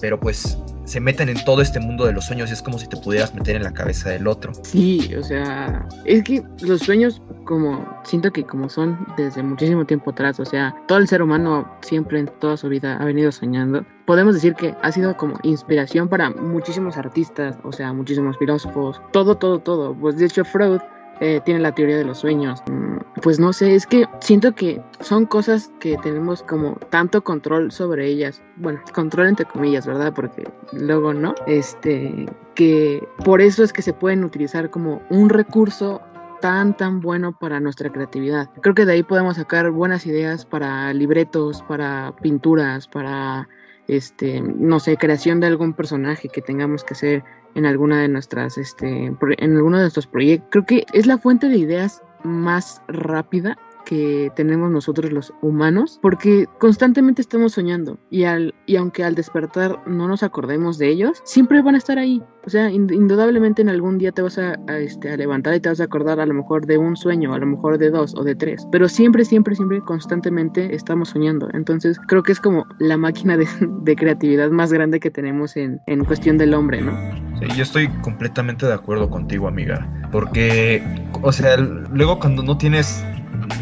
pero 0.00 0.18
pues 0.18 0.56
se 0.84 1.00
meten 1.00 1.28
en 1.28 1.44
todo 1.44 1.62
este 1.62 1.80
mundo 1.80 2.06
de 2.06 2.12
los 2.12 2.24
sueños 2.24 2.50
y 2.50 2.54
es 2.54 2.62
como 2.62 2.78
si 2.78 2.86
te 2.86 2.96
pudieras 2.96 3.34
meter 3.34 3.56
en 3.56 3.62
la 3.62 3.72
cabeza 3.72 4.10
del 4.10 4.26
otro. 4.26 4.52
Sí, 4.62 5.14
o 5.14 5.22
sea, 5.22 5.86
es 6.04 6.24
que 6.24 6.42
los 6.60 6.80
sueños 6.80 7.20
como 7.44 7.84
siento 8.04 8.32
que 8.32 8.44
como 8.44 8.68
son 8.68 9.06
desde 9.16 9.42
muchísimo 9.42 9.84
tiempo 9.84 10.10
atrás, 10.10 10.38
o 10.40 10.44
sea, 10.44 10.74
todo 10.86 10.98
el 10.98 11.08
ser 11.08 11.22
humano 11.22 11.70
siempre 11.82 12.20
en 12.20 12.26
toda 12.40 12.56
su 12.56 12.68
vida 12.68 12.96
ha 12.96 13.04
venido 13.04 13.32
soñando. 13.32 13.84
Podemos 14.06 14.34
decir 14.34 14.54
que 14.54 14.74
ha 14.82 14.92
sido 14.92 15.16
como 15.16 15.38
inspiración 15.42 16.08
para 16.08 16.30
muchísimos 16.30 16.96
artistas, 16.96 17.56
o 17.64 17.72
sea, 17.72 17.92
muchísimos 17.92 18.36
filósofos, 18.38 19.00
todo, 19.12 19.36
todo, 19.36 19.58
todo. 19.58 19.94
Pues 19.94 20.16
de 20.16 20.26
hecho 20.26 20.44
Freud 20.44 20.80
eh, 21.20 21.40
tiene 21.44 21.60
la 21.60 21.72
teoría 21.72 21.96
de 21.96 22.04
los 22.04 22.18
sueños. 22.18 22.62
Mm, 22.70 22.98
pues 23.22 23.38
no 23.38 23.52
sé, 23.52 23.74
es 23.74 23.86
que 23.86 24.06
siento 24.20 24.54
que 24.54 24.82
son 25.00 25.26
cosas 25.26 25.70
que 25.80 25.96
tenemos 25.98 26.42
como 26.42 26.76
tanto 26.90 27.22
control 27.22 27.70
sobre 27.70 28.06
ellas. 28.06 28.42
Bueno, 28.56 28.80
control 28.92 29.28
entre 29.28 29.46
comillas, 29.46 29.86
¿verdad? 29.86 30.12
Porque 30.14 30.44
luego 30.72 31.14
no. 31.14 31.34
Este, 31.46 32.26
que 32.54 33.06
por 33.24 33.40
eso 33.40 33.62
es 33.62 33.72
que 33.72 33.82
se 33.82 33.92
pueden 33.92 34.24
utilizar 34.24 34.70
como 34.70 35.02
un 35.10 35.28
recurso 35.28 36.00
tan 36.40 36.76
tan 36.76 37.00
bueno 37.00 37.38
para 37.38 37.60
nuestra 37.60 37.90
creatividad. 37.90 38.50
Creo 38.60 38.74
que 38.74 38.84
de 38.84 38.94
ahí 38.94 39.02
podemos 39.04 39.36
sacar 39.36 39.70
buenas 39.70 40.06
ideas 40.06 40.44
para 40.44 40.92
libretos, 40.92 41.62
para 41.62 42.14
pinturas, 42.20 42.88
para 42.88 43.48
este, 43.86 44.40
no 44.40 44.80
sé, 44.80 44.96
creación 44.96 45.40
de 45.40 45.46
algún 45.46 45.72
personaje 45.72 46.28
que 46.28 46.42
tengamos 46.42 46.84
que 46.84 46.94
hacer 46.94 47.24
en 47.54 47.66
alguna 47.66 48.00
de 48.00 48.08
nuestras, 48.08 48.58
este, 48.58 49.06
en 49.06 49.56
alguno 49.56 49.76
de 49.76 49.84
nuestros 49.84 50.06
proyectos. 50.06 50.48
Creo 50.50 50.66
que 50.66 50.86
es 50.92 51.06
la 51.06 51.18
fuente 51.18 51.48
de 51.48 51.58
ideas 51.58 52.02
más 52.24 52.82
rápida 52.88 53.58
que 53.84 54.30
tenemos 54.36 54.70
nosotros 54.70 55.12
los 55.12 55.32
humanos, 55.42 55.98
porque 56.02 56.46
constantemente 56.58 57.22
estamos 57.22 57.52
soñando 57.52 57.98
y, 58.10 58.24
al, 58.24 58.54
y 58.66 58.76
aunque 58.76 59.04
al 59.04 59.14
despertar 59.14 59.78
no 59.86 60.08
nos 60.08 60.22
acordemos 60.22 60.78
de 60.78 60.88
ellos, 60.88 61.20
siempre 61.24 61.62
van 61.62 61.74
a 61.74 61.78
estar 61.78 61.98
ahí. 61.98 62.22
O 62.44 62.50
sea, 62.50 62.70
indudablemente 62.70 63.62
en 63.62 63.68
algún 63.68 63.98
día 63.98 64.10
te 64.10 64.20
vas 64.20 64.36
a, 64.36 64.54
este, 64.78 65.10
a, 65.10 65.16
levantar 65.16 65.54
y 65.54 65.60
te 65.60 65.68
vas 65.68 65.80
a 65.80 65.84
acordar 65.84 66.18
a 66.18 66.26
lo 66.26 66.34
mejor 66.34 66.66
de 66.66 66.76
un 66.76 66.96
sueño, 66.96 67.32
a 67.34 67.38
lo 67.38 67.46
mejor 67.46 67.78
de 67.78 67.90
dos 67.90 68.14
o 68.16 68.24
de 68.24 68.34
tres, 68.34 68.66
pero 68.72 68.88
siempre, 68.88 69.24
siempre, 69.24 69.54
siempre, 69.54 69.80
constantemente 69.80 70.74
estamos 70.74 71.10
soñando. 71.10 71.48
Entonces 71.52 71.98
creo 72.08 72.22
que 72.22 72.32
es 72.32 72.40
como 72.40 72.66
la 72.78 72.96
máquina 72.96 73.36
de, 73.36 73.46
de 73.82 73.96
creatividad 73.96 74.50
más 74.50 74.72
grande 74.72 74.98
que 74.98 75.10
tenemos 75.10 75.56
en, 75.56 75.80
en 75.86 76.04
cuestión 76.04 76.36
del 76.36 76.54
hombre, 76.54 76.80
¿no? 76.80 76.92
Sí, 77.38 77.46
yo 77.56 77.62
estoy 77.62 77.88
completamente 78.02 78.66
de 78.66 78.74
acuerdo 78.74 79.08
contigo, 79.08 79.46
amiga, 79.48 79.86
porque, 80.10 80.82
o 81.22 81.32
sea, 81.32 81.56
luego 81.56 82.18
cuando 82.18 82.42
no 82.42 82.58
tienes 82.58 83.04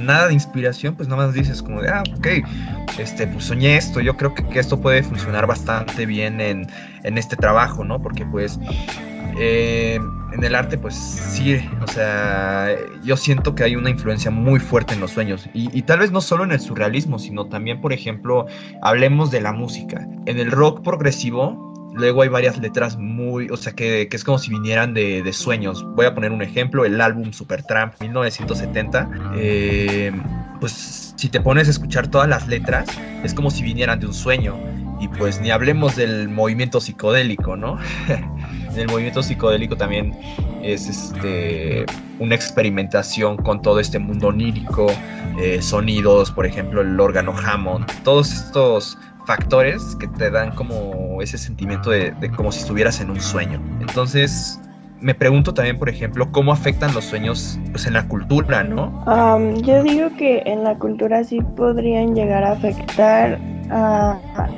nada 0.01 0.29
de 0.29 0.35
inspiración, 0.35 0.95
pues 0.95 1.09
nada 1.09 1.27
más 1.27 1.35
dices 1.35 1.63
como 1.63 1.83
de, 1.83 1.89
ah, 1.89 2.03
ok, 2.17 2.27
este, 2.99 3.27
pues 3.27 3.45
soñé 3.45 3.77
esto, 3.77 4.01
yo 4.01 4.17
creo 4.17 4.35
que, 4.35 4.59
esto 4.59 4.81
puede 4.81 5.03
funcionar 5.03 5.47
bastante 5.47 6.07
bien 6.07 6.41
en, 6.41 6.67
en, 7.05 7.19
este 7.19 7.37
trabajo, 7.37 7.85
¿no? 7.85 8.01
Porque 8.01 8.25
pues 8.27 8.59
eh, 9.39 9.99
en 10.33 10.45
el 10.45 10.55
arte, 10.55 10.79
pues 10.79 10.95
sí, 10.95 11.57
o 11.83 11.87
sea, 11.87 12.69
yo 13.03 13.17
siento 13.17 13.55
que 13.55 13.65
hay 13.65 13.77
una 13.77 13.91
influencia 13.91 14.31
muy 14.31 14.61
fuerte 14.61 14.95
en 14.95 15.01
los 15.01 15.13
sueños 15.13 15.49
y, 15.55 15.83
tal 15.83 16.01
vez 16.01 16.13
no 16.13 16.21
solo 16.21 16.45
en 16.45 16.53
el 16.53 16.61
surrealismo, 16.61 17.19
sino 17.19 17.47
también, 17.47 17.81
por 17.81 17.93
ejemplo, 17.93 18.47
hablemos 18.83 19.31
de 19.31 19.41
la 19.41 19.53
música. 19.53 20.07
En 20.27 20.39
el 20.39 20.51
rock 20.51 20.83
progresivo, 20.83 21.70
Luego 21.93 22.23
hay 22.23 22.29
varias 22.29 22.59
letras 22.59 22.97
muy, 22.97 23.49
o 23.51 23.57
sea, 23.57 23.73
que, 23.73 24.09
que 24.09 24.17
es 24.17 24.25
como 24.25 24.39
si 24.39 24.51
vinieran 24.51 24.95
de, 24.95 25.23
de, 25.23 25.33
sueños. 25.33 25.85
Voy 25.95 26.07
a 26.07 26.15
poner 26.15 26.33
un 26.33 26.43
ejemplo, 26.43 26.85
el 26.85 27.01
álbum 27.01 27.33
Supertramp 27.33 28.01
1970. 28.01 29.11
Eh, 29.37 30.13
pues 30.61 31.15
si 31.17 31.29
te 31.29 31.41
pones 31.41 31.69
a 31.69 31.71
escuchar 31.71 32.09
todas 32.09 32.29
las 32.29 32.47
letras, 32.47 32.89
es 33.25 33.35
como 33.35 33.51
si 33.51 33.63
vinieran 33.63 33.99
de 33.99 34.07
un 34.07 34.15
sueño. 34.15 34.57
Y 35.01 35.09
pues 35.09 35.41
ni 35.41 35.51
hablemos 35.51 35.97
del 35.97 36.29
movimiento 36.29 36.81
psicodélico, 36.81 37.57
¿no? 37.57 37.79
el 38.77 38.87
movimiento 38.87 39.23
psicodélico 39.23 39.77
también 39.77 40.15
es 40.63 40.89
este, 40.89 41.87
una 42.19 42.35
experimentación 42.35 43.39
con 43.39 43.63
todo 43.63 43.81
este 43.81 43.99
mundo 43.99 44.29
onírico, 44.29 44.93
eh, 45.41 45.63
sonidos, 45.63 46.31
por 46.31 46.47
ejemplo, 46.47 46.83
el 46.83 47.01
órgano 47.01 47.35
Hammond, 47.35 47.87
todos 48.05 48.33
estos 48.33 48.99
factores 49.31 49.95
que 50.01 50.09
te 50.09 50.29
dan 50.29 50.51
como 50.57 51.23
ese 51.23 51.39
sentimiento 51.39 51.91
de, 51.91 52.13
como 52.37 52.51
si 52.51 52.63
estuvieras 52.63 53.01
en 53.01 53.11
un 53.11 53.21
sueño. 53.21 53.63
Entonces, 53.79 54.61
me 55.01 55.15
pregunto 55.15 55.55
también, 55.55 55.79
por 55.79 55.89
ejemplo, 55.89 56.27
cómo 56.33 56.53
afectan 56.53 56.93
los 56.95 57.05
sueños 57.05 57.57
pues, 57.71 57.87
en 57.87 57.93
la 57.93 58.09
cultura, 58.09 58.65
¿no? 58.65 58.91
yo 59.63 59.85
digo 59.85 60.09
que 60.19 60.43
en 60.47 60.65
la 60.65 60.75
cultura 60.75 61.23
sí 61.23 61.41
podrían 61.57 62.17
llegar 62.17 62.43
a 62.43 62.53
afectar 62.53 63.39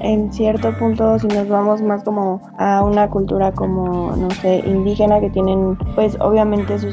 en 0.01 0.33
cierto 0.33 0.75
punto 0.79 1.19
si 1.19 1.27
nos 1.27 1.47
vamos 1.51 1.83
más 1.83 2.03
como 2.03 2.41
a 2.57 2.83
una 2.83 3.11
cultura 3.11 3.53
como, 3.53 4.17
no 4.17 4.31
sé, 4.31 4.63
indígena 4.65 5.21
que 5.21 5.29
tienen 5.29 5.77
pues 5.95 6.17
obviamente 6.19 6.79
su 6.79 6.89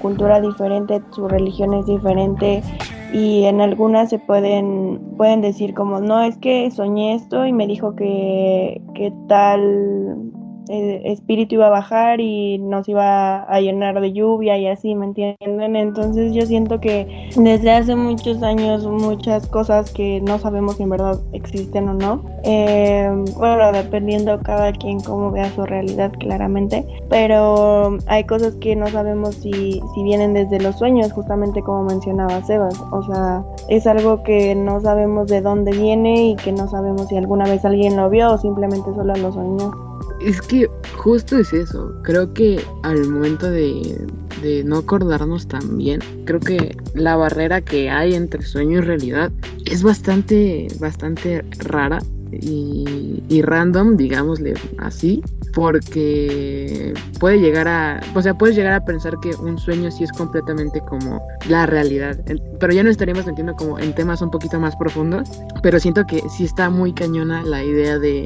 cultura 0.00 0.40
diferente, 0.40 1.00
su 1.12 1.28
religión 1.28 1.72
es 1.74 1.86
diferente 1.86 2.64
y 3.12 3.44
en 3.44 3.60
algunas 3.60 4.10
se 4.10 4.18
pueden 4.18 4.98
pueden 5.16 5.40
decir 5.42 5.74
como 5.74 6.00
no 6.00 6.22
es 6.22 6.36
que 6.38 6.70
soñé 6.70 7.14
esto 7.14 7.46
y 7.46 7.52
me 7.52 7.66
dijo 7.66 7.94
que, 7.94 8.80
que 8.94 9.12
tal 9.28 10.31
el 10.68 11.06
espíritu 11.06 11.56
iba 11.56 11.66
a 11.66 11.70
bajar 11.70 12.20
y 12.20 12.58
nos 12.58 12.88
iba 12.88 13.42
a 13.42 13.60
llenar 13.60 14.00
de 14.00 14.12
lluvia 14.12 14.58
y 14.58 14.66
así, 14.66 14.94
¿me 14.94 15.06
entienden? 15.06 15.76
Entonces 15.76 16.32
yo 16.32 16.46
siento 16.46 16.80
que 16.80 17.30
desde 17.36 17.70
hace 17.70 17.96
muchos 17.96 18.42
años 18.42 18.86
muchas 18.86 19.46
cosas 19.46 19.90
que 19.92 20.20
no 20.20 20.38
sabemos 20.38 20.76
si 20.76 20.84
en 20.84 20.90
verdad 20.90 21.18
existen 21.32 21.88
o 21.88 21.94
no. 21.94 22.22
Eh, 22.44 23.10
bueno, 23.36 23.72
dependiendo 23.72 24.40
cada 24.40 24.72
quien 24.72 25.00
cómo 25.00 25.30
vea 25.30 25.50
su 25.52 25.64
realidad 25.64 26.12
claramente, 26.18 26.84
pero 27.08 27.96
hay 28.06 28.24
cosas 28.24 28.54
que 28.56 28.76
no 28.76 28.88
sabemos 28.88 29.36
si, 29.36 29.80
si 29.94 30.02
vienen 30.02 30.34
desde 30.34 30.60
los 30.60 30.76
sueños, 30.76 31.12
justamente 31.12 31.62
como 31.62 31.84
mencionaba 31.84 32.42
Sebas. 32.44 32.80
O 32.90 33.02
sea, 33.02 33.44
es 33.68 33.86
algo 33.86 34.22
que 34.22 34.54
no 34.54 34.80
sabemos 34.80 35.28
de 35.28 35.40
dónde 35.40 35.72
viene 35.72 36.28
y 36.28 36.36
que 36.36 36.52
no 36.52 36.68
sabemos 36.68 37.08
si 37.08 37.16
alguna 37.16 37.44
vez 37.44 37.64
alguien 37.64 37.96
lo 37.96 38.08
vio 38.10 38.32
o 38.32 38.38
simplemente 38.38 38.92
solo 38.94 39.14
lo 39.14 39.32
soñó. 39.32 39.91
Es 40.20 40.40
que 40.40 40.68
justo 40.96 41.38
es 41.38 41.52
eso. 41.52 41.92
Creo 42.02 42.32
que 42.32 42.60
al 42.82 43.08
momento 43.08 43.50
de, 43.50 44.06
de 44.42 44.64
no 44.64 44.78
acordarnos 44.78 45.46
tan 45.46 45.78
bien. 45.78 46.00
Creo 46.24 46.40
que 46.40 46.76
la 46.94 47.16
barrera 47.16 47.60
que 47.60 47.90
hay 47.90 48.14
entre 48.14 48.42
sueño 48.42 48.78
y 48.78 48.80
realidad 48.82 49.30
es 49.64 49.82
bastante, 49.82 50.68
bastante 50.80 51.44
rara 51.58 52.00
y, 52.32 53.22
y 53.28 53.42
random, 53.42 53.96
digámosle 53.96 54.54
así, 54.78 55.22
porque 55.54 56.94
puede 57.20 57.38
llegar 57.38 57.68
a, 57.68 58.00
o 58.14 58.22
sea, 58.22 58.34
puedes 58.34 58.56
llegar 58.56 58.72
a 58.72 58.84
pensar 58.84 59.18
que 59.20 59.30
un 59.36 59.58
sueño 59.58 59.90
sí 59.90 60.04
es 60.04 60.12
completamente 60.12 60.80
como 60.80 61.20
la 61.48 61.66
realidad, 61.66 62.18
pero 62.58 62.72
ya 62.72 62.82
no 62.82 62.90
estaríamos 62.90 63.26
metiendo 63.26 63.54
como 63.54 63.78
en 63.78 63.94
temas 63.94 64.22
un 64.22 64.30
poquito 64.30 64.58
más 64.58 64.74
profundos, 64.76 65.28
pero 65.62 65.78
siento 65.78 66.06
que 66.06 66.22
sí 66.30 66.44
está 66.44 66.70
muy 66.70 66.92
cañona 66.92 67.42
la 67.42 67.62
idea 67.62 67.98
de, 67.98 68.24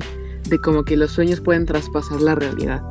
de 0.48 0.58
como 0.60 0.84
que 0.84 0.96
los 0.96 1.12
sueños 1.12 1.40
pueden 1.40 1.66
traspasar 1.66 2.20
la 2.20 2.34
realidad. 2.34 2.82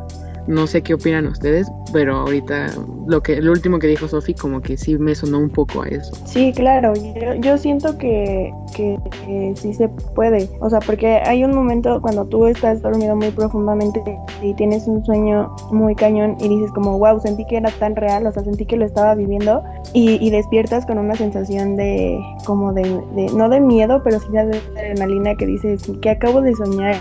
No 0.48 0.68
sé 0.68 0.84
qué 0.84 0.94
opinan 0.94 1.26
ustedes, 1.26 1.68
pero 1.92 2.18
ahorita 2.18 2.68
lo 3.08 3.24
que 3.24 3.42
lo 3.42 3.52
último 3.52 3.80
que 3.80 3.88
dijo 3.88 4.08
Sofi 4.08 4.36
como 4.36 4.62
que 4.62 4.78
sí 4.78 4.96
me 4.96 5.16
sonó 5.16 5.40
un 5.40 5.50
poco 5.50 5.82
a 5.82 5.88
eso. 5.88 6.14
Sí, 6.26 6.54
claro, 6.56 6.94
yo, 6.94 7.34
yo 7.42 7.58
siento 7.58 7.98
que, 7.98 8.54
que, 8.76 8.96
que 9.26 9.54
sí 9.56 9.74
se 9.74 9.90
puede, 9.90 10.48
o 10.60 10.70
sea, 10.70 10.82
porque 10.82 11.16
hay 11.26 11.44
un 11.44 11.56
momento 11.56 12.00
cuando 12.00 12.26
tú 12.26 12.46
estás 12.46 12.84
dormido 12.84 13.16
muy 13.16 13.32
profundamente 13.32 14.04
y 14.44 14.54
tienes 14.54 14.86
un 14.86 15.04
sueño 15.04 15.56
muy 15.72 15.96
cañón 15.96 16.36
y 16.40 16.48
dices 16.48 16.70
como, 16.76 17.00
wow, 17.00 17.20
sentí 17.20 17.44
que 17.48 17.58
era 17.58 17.72
tan 17.80 17.96
real, 17.96 18.28
o 18.28 18.32
sea, 18.32 18.44
sentí 18.44 18.68
que 18.68 18.78
lo 18.78 18.86
estaba 18.86 19.16
viviendo 19.16 19.64
y, 19.94 20.24
y 20.24 20.30
despiertas 20.30 20.86
con 20.86 21.00
una 21.00 21.16
sensación 21.16 21.76
de, 21.76 22.20
como 22.46 22.72
de, 22.72 22.84
de- 23.16 23.32
no 23.36 23.50
de 23.50 23.62
miedo, 23.62 24.02
pero 24.04 24.20
sí 24.20 24.28
de 24.32 24.42
adrenalina 24.78 25.34
que 25.34 25.48
dices, 25.48 25.82
que 26.04 26.10
acabo 26.12 26.42
de 26.42 26.54
soñar 26.54 26.98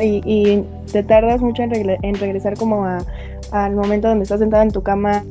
y, 0.00 0.20
y 0.24 0.64
te 0.92 1.02
tardas 1.02 1.40
mucho 1.40 1.62
en, 1.62 2.14
regresar 2.14 2.54
como 2.56 2.84
a, 2.84 2.98
al 3.52 3.74
momento 3.74 4.08
donde 4.08 4.22
estás 4.24 4.40
sentado 4.40 4.62
en 4.62 4.70
tu 4.70 4.82
cama 4.82 5.22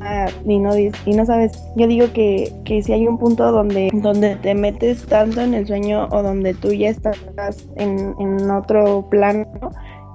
y 0.44 0.58
no, 0.58 0.76
y 0.78 0.90
no 1.14 1.24
sabes, 1.24 1.52
yo 1.76 1.86
digo 1.86 2.12
que, 2.12 2.52
que 2.64 2.82
si 2.82 2.92
hay 2.92 3.06
un 3.06 3.18
punto 3.18 3.50
donde, 3.52 3.90
donde 3.92 4.36
te 4.36 4.54
metes 4.54 5.06
tanto 5.06 5.40
en 5.40 5.54
el 5.54 5.66
sueño 5.66 6.08
o 6.10 6.22
donde 6.22 6.54
tú 6.54 6.72
ya 6.72 6.88
estás 6.90 7.18
en, 7.76 8.14
en 8.18 8.50
otro 8.50 9.06
plano 9.10 9.46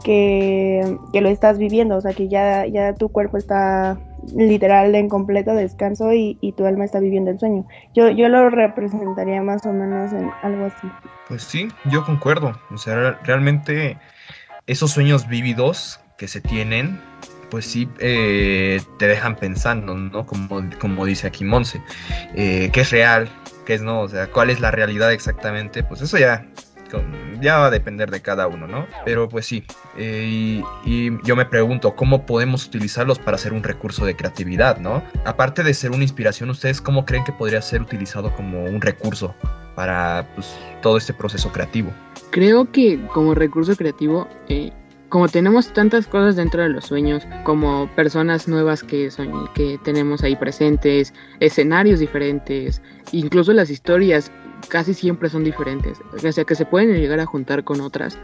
que, 0.03 0.97
que 1.13 1.21
lo 1.21 1.29
estás 1.29 1.57
viviendo, 1.57 1.97
o 1.97 2.01
sea 2.01 2.13
que 2.13 2.27
ya, 2.27 2.65
ya 2.67 2.93
tu 2.93 3.09
cuerpo 3.09 3.37
está 3.37 3.97
literal 4.35 4.93
en 4.95 5.09
completo 5.09 5.53
descanso 5.53 6.13
y, 6.13 6.37
y 6.41 6.51
tu 6.53 6.65
alma 6.65 6.85
está 6.85 6.99
viviendo 6.99 7.31
el 7.31 7.39
sueño. 7.39 7.65
Yo, 7.93 8.09
yo 8.09 8.27
lo 8.29 8.49
representaría 8.49 9.41
más 9.41 9.65
o 9.65 9.73
menos 9.73 10.13
en 10.13 10.29
algo 10.41 10.65
así. 10.65 10.87
Pues 11.27 11.43
sí, 11.43 11.67
yo 11.91 12.03
concuerdo. 12.05 12.53
O 12.73 12.77
sea, 12.77 12.95
re- 12.95 13.17
realmente 13.23 13.97
esos 14.67 14.91
sueños 14.91 15.27
vívidos 15.27 15.99
que 16.17 16.27
se 16.27 16.41
tienen, 16.41 16.99
pues 17.51 17.65
sí 17.65 17.87
eh, 17.99 18.81
te 18.97 19.07
dejan 19.07 19.35
pensando, 19.35 19.95
¿no? 19.95 20.25
Como, 20.25 20.63
como 20.79 21.05
dice 21.05 21.27
aquí 21.27 21.43
Monse, 21.43 21.81
eh, 22.35 22.69
qué 22.73 22.81
es 22.81 22.91
real, 22.91 23.29
qué 23.65 23.75
es 23.75 23.81
no, 23.81 24.01
o 24.01 24.09
sea, 24.09 24.27
cuál 24.27 24.49
es 24.49 24.59
la 24.59 24.71
realidad 24.71 25.11
exactamente, 25.11 25.83
pues 25.83 26.01
eso 26.01 26.17
ya, 26.17 26.47
ya 27.41 27.57
va 27.57 27.67
a 27.67 27.69
depender 27.69 28.09
de 28.09 28.21
cada 28.21 28.47
uno, 28.47 28.65
¿no? 28.65 28.87
Pero 29.03 29.29
pues 29.29 29.45
sí, 29.45 29.63
eh, 29.97 30.25
y, 30.27 30.63
y 30.85 31.11
yo 31.23 31.35
me 31.35 31.45
pregunto, 31.45 31.95
¿cómo 31.95 32.25
podemos 32.25 32.65
utilizarlos 32.65 33.19
para 33.19 33.35
hacer 33.35 33.53
un 33.53 33.63
recurso 33.63 34.05
de 34.05 34.15
creatividad, 34.15 34.79
¿no? 34.79 35.03
Aparte 35.25 35.61
de 35.61 35.73
ser 35.73 35.91
una 35.91 36.03
inspiración, 36.03 36.49
¿ustedes 36.49 36.81
cómo 36.81 37.05
creen 37.05 37.23
que 37.23 37.33
podría 37.33 37.61
ser 37.61 37.81
utilizado 37.81 38.35
como 38.35 38.63
un 38.63 38.81
recurso 38.81 39.35
para 39.75 40.27
pues, 40.33 40.55
todo 40.81 40.97
este 40.97 41.13
proceso 41.13 41.51
creativo? 41.51 41.93
Creo 42.35 42.69
que 42.69 42.99
como 43.13 43.33
recurso 43.33 43.77
creativo, 43.77 44.27
eh, 44.49 44.73
como 45.07 45.29
tenemos 45.29 45.71
tantas 45.71 46.05
cosas 46.05 46.35
dentro 46.35 46.61
de 46.63 46.67
los 46.67 46.83
sueños, 46.83 47.25
como 47.45 47.89
personas 47.95 48.49
nuevas 48.49 48.83
que, 48.83 49.07
soñ- 49.07 49.53
que 49.53 49.79
tenemos 49.85 50.21
ahí 50.21 50.35
presentes, 50.35 51.13
escenarios 51.39 52.01
diferentes, 52.01 52.81
incluso 53.13 53.53
las 53.53 53.69
historias 53.69 54.33
casi 54.67 54.93
siempre 54.93 55.29
son 55.29 55.45
diferentes, 55.45 55.97
o 56.13 56.31
sea 56.31 56.43
que 56.43 56.55
se 56.55 56.65
pueden 56.65 56.93
llegar 56.93 57.21
a 57.21 57.25
juntar 57.25 57.63
con 57.63 57.79
otras, 57.79 58.19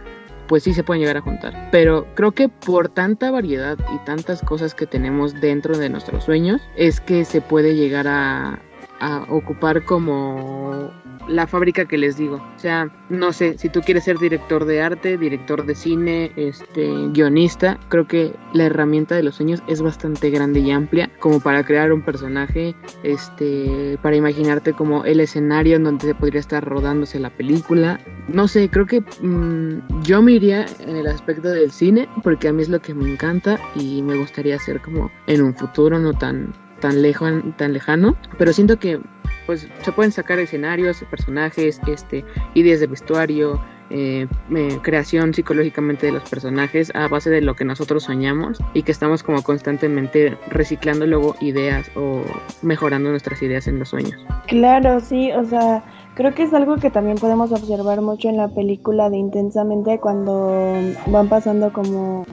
pues 0.47 0.63
sí 0.63 0.73
se 0.73 0.83
pueden 0.83 0.99
llegar 0.99 1.15
a 1.15 1.21
juntar. 1.21 1.69
Pero 1.71 2.05
creo 2.13 2.33
que 2.33 2.49
por 2.49 2.89
tanta 2.89 3.31
variedad 3.31 3.77
y 3.95 4.05
tantas 4.05 4.41
cosas 4.41 4.75
que 4.75 4.87
tenemos 4.87 5.39
dentro 5.39 5.77
de 5.77 5.87
nuestros 5.87 6.25
sueños, 6.25 6.59
es 6.75 6.99
que 6.99 7.23
se 7.23 7.39
puede 7.39 7.75
llegar 7.75 8.09
a, 8.09 8.59
a 9.01 9.25
ocupar 9.29 9.83
como 9.83 10.91
la 11.27 11.47
fábrica 11.47 11.85
que 11.85 11.97
les 11.97 12.17
digo. 12.17 12.35
O 12.35 12.59
sea, 12.59 12.89
no 13.09 13.33
sé, 13.33 13.57
si 13.57 13.69
tú 13.69 13.81
quieres 13.81 14.03
ser 14.03 14.17
director 14.17 14.65
de 14.65 14.81
arte, 14.81 15.17
director 15.17 15.65
de 15.65 15.75
cine, 15.75 16.31
este, 16.35 16.87
guionista, 17.09 17.79
creo 17.89 18.07
que 18.07 18.33
la 18.53 18.65
herramienta 18.65 19.15
de 19.15 19.23
los 19.23 19.35
sueños 19.35 19.61
es 19.67 19.81
bastante 19.81 20.29
grande 20.29 20.59
y 20.59 20.71
amplia 20.71 21.09
como 21.19 21.39
para 21.39 21.63
crear 21.65 21.91
un 21.91 22.01
personaje, 22.03 22.75
este, 23.03 23.97
para 24.01 24.15
imaginarte 24.15 24.73
como 24.73 25.03
el 25.03 25.19
escenario 25.19 25.77
en 25.77 25.83
donde 25.83 26.07
se 26.07 26.15
podría 26.15 26.39
estar 26.39 26.63
rodándose 26.63 27.19
la 27.19 27.31
película. 27.31 27.99
No 28.27 28.47
sé, 28.47 28.69
creo 28.69 28.85
que 28.85 29.01
mm, 29.01 30.03
yo 30.03 30.21
me 30.21 30.33
iría 30.33 30.65
en 30.79 30.95
el 30.95 31.07
aspecto 31.07 31.49
del 31.49 31.71
cine 31.71 32.07
porque 32.23 32.47
a 32.47 32.53
mí 32.53 32.61
es 32.61 32.69
lo 32.69 32.79
que 32.79 32.93
me 32.93 33.11
encanta 33.11 33.59
y 33.75 34.01
me 34.03 34.15
gustaría 34.15 34.55
hacer 34.55 34.79
como 34.81 35.11
en 35.25 35.41
un 35.41 35.55
futuro 35.55 35.97
no 35.97 36.13
tan 36.13 36.53
tan 36.81 37.01
lejan- 37.01 37.55
tan 37.55 37.71
lejano, 37.71 38.17
pero 38.37 38.51
siento 38.51 38.77
que 38.77 38.99
pues 39.45 39.67
se 39.81 39.91
pueden 39.91 40.11
sacar 40.11 40.37
escenarios, 40.39 41.03
personajes, 41.09 41.79
este, 41.87 42.23
ideas 42.53 42.79
de 42.79 42.87
vestuario, 42.87 43.59
eh, 43.89 44.27
eh, 44.55 44.79
creación 44.81 45.33
psicológicamente 45.33 46.05
de 46.05 46.13
los 46.13 46.23
personajes 46.29 46.91
a 46.95 47.07
base 47.09 47.29
de 47.29 47.41
lo 47.41 47.55
que 47.55 47.65
nosotros 47.65 48.03
soñamos 48.03 48.59
y 48.73 48.83
que 48.83 48.91
estamos 48.91 49.21
como 49.23 49.41
constantemente 49.43 50.37
reciclando 50.49 51.05
luego 51.07 51.35
ideas 51.41 51.89
o 51.95 52.23
mejorando 52.61 53.09
nuestras 53.09 53.41
ideas 53.41 53.67
en 53.67 53.79
los 53.79 53.89
sueños. 53.89 54.15
Claro, 54.47 54.99
sí, 55.01 55.31
o 55.33 55.43
sea, 55.43 55.83
creo 56.15 56.33
que 56.33 56.43
es 56.43 56.53
algo 56.53 56.77
que 56.77 56.89
también 56.89 57.17
podemos 57.17 57.51
observar 57.51 58.01
mucho 58.01 58.29
en 58.29 58.37
la 58.37 58.47
película 58.49 59.09
de 59.09 59.17
Intensamente 59.17 59.99
cuando 59.99 60.73
van 61.07 61.29
pasando 61.29 61.71
como 61.71 62.25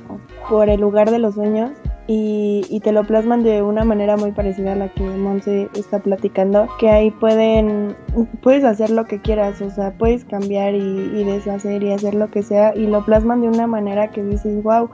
por 0.49 0.69
el 0.69 0.81
lugar 0.81 1.11
de 1.11 1.19
los 1.19 1.35
sueños 1.35 1.71
y, 2.07 2.63
y 2.71 2.81
te 2.81 2.91
lo 2.91 3.05
plasman 3.05 3.43
de 3.43 3.63
una 3.63 3.85
manera 3.85 4.17
muy 4.17 4.33
parecida 4.33 4.73
a 4.73 4.77
la 4.77 4.89
que 4.89 5.03
Monse 5.03 5.69
está 5.75 5.99
platicando, 5.99 6.67
que 6.81 6.89
ahí 6.89 7.11
pueden, 7.11 7.95
puedes 8.43 8.65
hacer 8.65 8.89
lo 8.89 9.05
que 9.05 9.21
quieras, 9.21 9.61
o 9.61 9.71
sea, 9.71 9.93
puedes 9.93 10.25
cambiar 10.25 10.75
y, 10.75 11.25
deshacer 11.25 11.83
y 11.83 11.93
hacer 11.93 12.15
lo 12.15 12.31
que 12.31 12.43
sea 12.43 12.75
y 12.75 12.87
lo 12.87 13.05
plasman 13.05 13.43
de 13.43 13.49
una 13.49 13.67
manera 13.67 14.11
que 14.11 14.25
dices, 14.25 14.63
wow, 14.63 14.89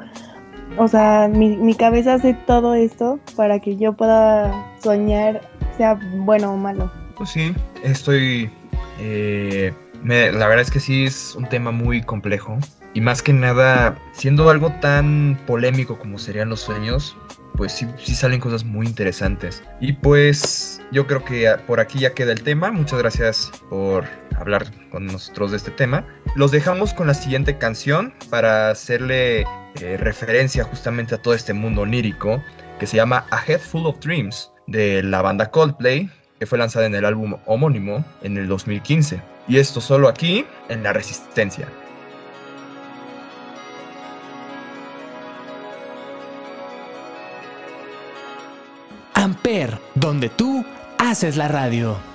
o 0.77 0.89
sea, 0.89 1.29
mi, 1.33 1.57
mi 1.57 1.75
cabeza 1.75 2.15
hace 2.15 2.35
todo 2.35 2.75
esto 2.75 3.21
para 3.37 3.61
que 3.61 3.77
yo 3.77 3.93
pueda 3.93 4.53
soñar, 4.83 5.41
sea 5.77 5.97
bueno 6.25 6.53
o 6.53 6.57
malo. 6.57 6.91
Pues 7.17 7.31
sí, 7.31 7.55
estoy... 7.85 8.51
eh, 8.99 9.73
la 10.05 10.47
verdad 10.49 10.61
es 10.61 10.71
que 10.71 10.81
sí 10.81 11.05
es 11.05 11.35
un 11.35 11.49
tema 11.49 11.71
muy 11.71 12.03
complejo. 12.03 12.59
Y 12.95 13.01
más 13.01 13.23
que 13.23 13.33
nada, 13.33 13.99
siendo 14.13 14.49
algo 14.51 14.71
tan 14.81 15.39
polémico 15.47 15.99
como 15.99 16.19
serían 16.19 16.49
los 16.49 16.61
sueños, 16.61 17.17
pues 17.57 17.73
sí, 17.73 18.15
salen 18.15 18.41
cosas 18.41 18.65
muy 18.65 18.87
interesantes. 18.87 19.63
Y 19.81 19.95
pues 19.95 20.81
yo 20.93 21.07
creo 21.07 21.25
que 21.25 21.55
por 21.67 21.81
aquí 21.81 22.01
ya 22.01 22.15
queda 22.15 22.33
el 22.33 22.43
tema. 22.43 22.71
Muchas 22.71 22.99
gracias 23.01 23.51
por 23.69 24.05
hablar 24.37 24.67
con 24.91 25.07
nosotros 25.07 25.51
de 25.51 25.57
este 25.57 25.71
tema. 25.73 26.07
Los 26.37 26.51
dejamos 26.51 26.95
con 26.95 27.07
la 27.07 27.15
siguiente 27.15 27.59
canción 27.59 28.13
para 28.31 28.71
hacerle 28.71 29.43
eh, 29.81 29.97
referencia 29.99 30.65
justamente 30.65 31.15
a 31.15 31.19
todo 31.19 31.35
este 31.35 31.53
mundo 31.53 31.83
onírico 31.83 32.43
que 32.79 32.87
se 32.87 32.97
llama 32.97 33.27
A 33.31 33.43
Head 33.45 33.61
Full 33.61 33.87
of 33.87 33.99
Dreams 34.01 34.51
de 34.67 35.03
la 35.03 35.23
banda 35.23 35.51
Coldplay 35.51 36.11
fue 36.47 36.59
lanzada 36.59 36.87
en 36.87 36.95
el 36.95 37.05
álbum 37.05 37.37
homónimo 37.47 38.05
en 38.23 38.37
el 38.37 38.49
2015. 38.49 39.21
Y 39.49 39.59
esto 39.59 39.81
solo 39.81 40.09
aquí 40.09 40.45
en 40.69 40.83
La 40.83 40.93
Resistencia. 40.93 41.69
Amper, 49.15 49.79
donde 49.95 50.29
tú 50.29 50.65
haces 50.99 51.37
la 51.37 51.49
radio. 51.49 52.14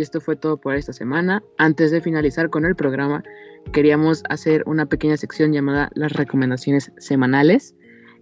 Y 0.00 0.02
esto 0.02 0.18
fue 0.18 0.34
todo 0.34 0.56
por 0.56 0.74
esta 0.76 0.94
semana. 0.94 1.44
Antes 1.58 1.90
de 1.90 2.00
finalizar 2.00 2.48
con 2.48 2.64
el 2.64 2.74
programa, 2.74 3.22
queríamos 3.74 4.22
hacer 4.30 4.62
una 4.64 4.86
pequeña 4.86 5.18
sección 5.18 5.52
llamada 5.52 5.90
las 5.94 6.14
recomendaciones 6.14 6.90
semanales. 6.96 7.74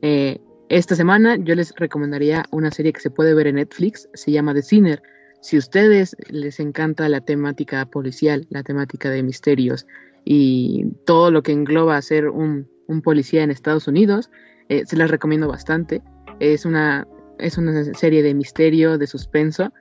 Eh, 0.03 0.41
esta 0.69 0.97
semana 0.97 1.37
yo 1.37 1.55
les 1.55 1.73
recomendaría 1.77 2.45
una 2.51 2.73
serie 2.73 2.93
que 2.93 2.99
se 2.99 3.11
puede 3.11 3.33
ver 3.33 3.47
en 3.47 3.55
Netflix, 3.55 4.09
se 4.12 4.33
llama 4.33 4.55
The 4.55 4.62
Sinner. 4.62 5.01
Si 5.41 5.55
a 5.55 5.61
ustedes 5.61 6.17
les 6.31 6.59
encanta 6.59 7.09
la 7.09 7.21
temática 7.21 7.87
policial, 7.87 8.45
la 8.51 8.64
temática 8.64 9.09
de 9.09 9.23
misterios 9.23 9.87
y 10.25 10.85
todo 11.07 11.31
lo 11.31 11.45
que 11.45 11.53
engloba 11.53 12.03
ser 12.03 12.29
un, 12.29 12.69
policía 13.05 13.45
en 13.45 13.53
Estados 13.53 13.87
Unidos, 13.87 14.31
eh, 14.69 14.83
se 14.85 14.97
las 14.97 15.12
recomiendo 15.12 15.47
bastante. 15.47 16.03
Es 16.41 16.64
una, 16.64 17.07
es 17.38 17.57
una 17.57 17.85
serie 17.95 18.25
de 18.25 18.35
misterio, 18.35 18.99
de 18.99 19.07
suspenso 19.07 19.73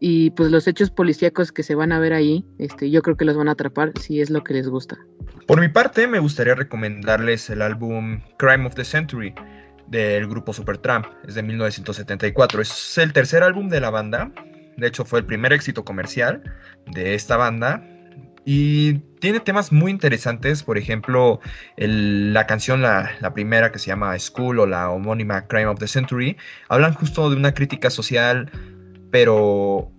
y 0.00 0.30
pues 0.30 0.50
los 0.50 0.66
hechos 0.66 0.90
policíacos 0.90 1.52
que 1.52 1.62
se 1.62 1.74
van 1.74 1.92
a 1.92 1.98
ver 1.98 2.12
ahí, 2.12 2.44
este, 2.58 2.90
yo 2.90 3.02
creo 3.02 3.16
que 3.16 3.24
los 3.24 3.36
van 3.36 3.48
a 3.48 3.52
atrapar 3.52 3.92
si 4.00 4.20
es 4.20 4.30
lo 4.30 4.42
que 4.42 4.54
les 4.54 4.68
gusta. 4.68 4.98
Por 5.46 5.60
mi 5.60 5.68
parte, 5.68 6.06
me 6.06 6.18
gustaría 6.18 6.54
recomendarles 6.54 7.48
el 7.50 7.62
álbum 7.62 8.20
Crime 8.38 8.66
of 8.66 8.74
the 8.74 8.84
Century 8.84 9.34
del 9.86 10.26
grupo 10.26 10.52
Supertramp, 10.52 11.06
es 11.26 11.34
de 11.34 11.42
1974. 11.42 12.62
Es 12.62 12.98
el 12.98 13.12
tercer 13.12 13.42
álbum 13.42 13.68
de 13.68 13.80
la 13.80 13.90
banda, 13.90 14.32
de 14.76 14.86
hecho 14.86 15.04
fue 15.04 15.20
el 15.20 15.26
primer 15.26 15.52
éxito 15.52 15.84
comercial 15.84 16.42
de 16.86 17.14
esta 17.14 17.36
banda 17.36 17.86
y 18.44 18.98
tiene 19.20 19.40
temas 19.40 19.72
muy 19.72 19.90
interesantes, 19.90 20.62
por 20.62 20.76
ejemplo, 20.76 21.40
la 21.76 22.46
canción, 22.46 22.82
la 22.82 23.32
primera 23.34 23.72
que 23.72 23.78
se 23.78 23.86
llama 23.86 24.18
School 24.18 24.60
o 24.60 24.66
la 24.66 24.90
homónima 24.90 25.46
Crime 25.46 25.66
of 25.66 25.78
the 25.78 25.88
Century, 25.88 26.36
hablan 26.68 26.92
justo 26.92 27.30
de 27.30 27.36
una 27.36 27.54
crítica 27.54 27.88
social, 27.88 28.50
pero 29.14 29.92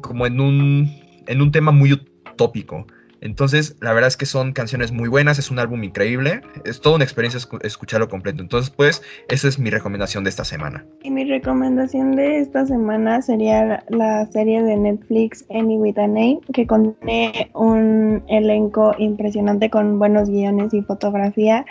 como 0.00 0.26
en 0.26 0.40
un, 0.40 0.88
en 1.26 1.42
un 1.42 1.50
tema 1.50 1.72
muy 1.72 1.92
utópico. 1.92 2.86
Entonces, 3.20 3.76
la 3.80 3.92
verdad 3.92 4.06
es 4.06 4.16
que 4.16 4.26
son 4.26 4.52
canciones 4.52 4.92
muy 4.92 5.08
buenas, 5.08 5.40
es 5.40 5.50
un 5.50 5.58
álbum 5.58 5.82
increíble, 5.82 6.40
es 6.64 6.80
toda 6.80 6.94
una 6.94 7.04
experiencia 7.04 7.40
escu- 7.40 7.58
escucharlo 7.64 8.08
completo. 8.08 8.40
Entonces, 8.40 8.70
pues, 8.70 9.02
esa 9.28 9.48
es 9.48 9.58
mi 9.58 9.70
recomendación 9.70 10.22
de 10.22 10.30
esta 10.30 10.44
semana. 10.44 10.86
Y 11.02 11.10
mi 11.10 11.24
recomendación 11.24 12.14
de 12.14 12.38
esta 12.38 12.64
semana 12.64 13.20
sería 13.22 13.82
la- 13.88 14.26
serie 14.30 14.62
de 14.62 14.76
Netflix 14.76 15.44
Any 15.50 15.76
with 15.76 15.98
a 15.98 16.06
que 16.52 16.66
contiene 16.68 17.50
un 17.54 18.22
elenco 18.28 18.94
impresionante 18.98 19.68
con 19.68 19.98
buenos 19.98 20.30
guiones 20.30 20.72
y 20.72 20.82
fotografía. 20.82 21.66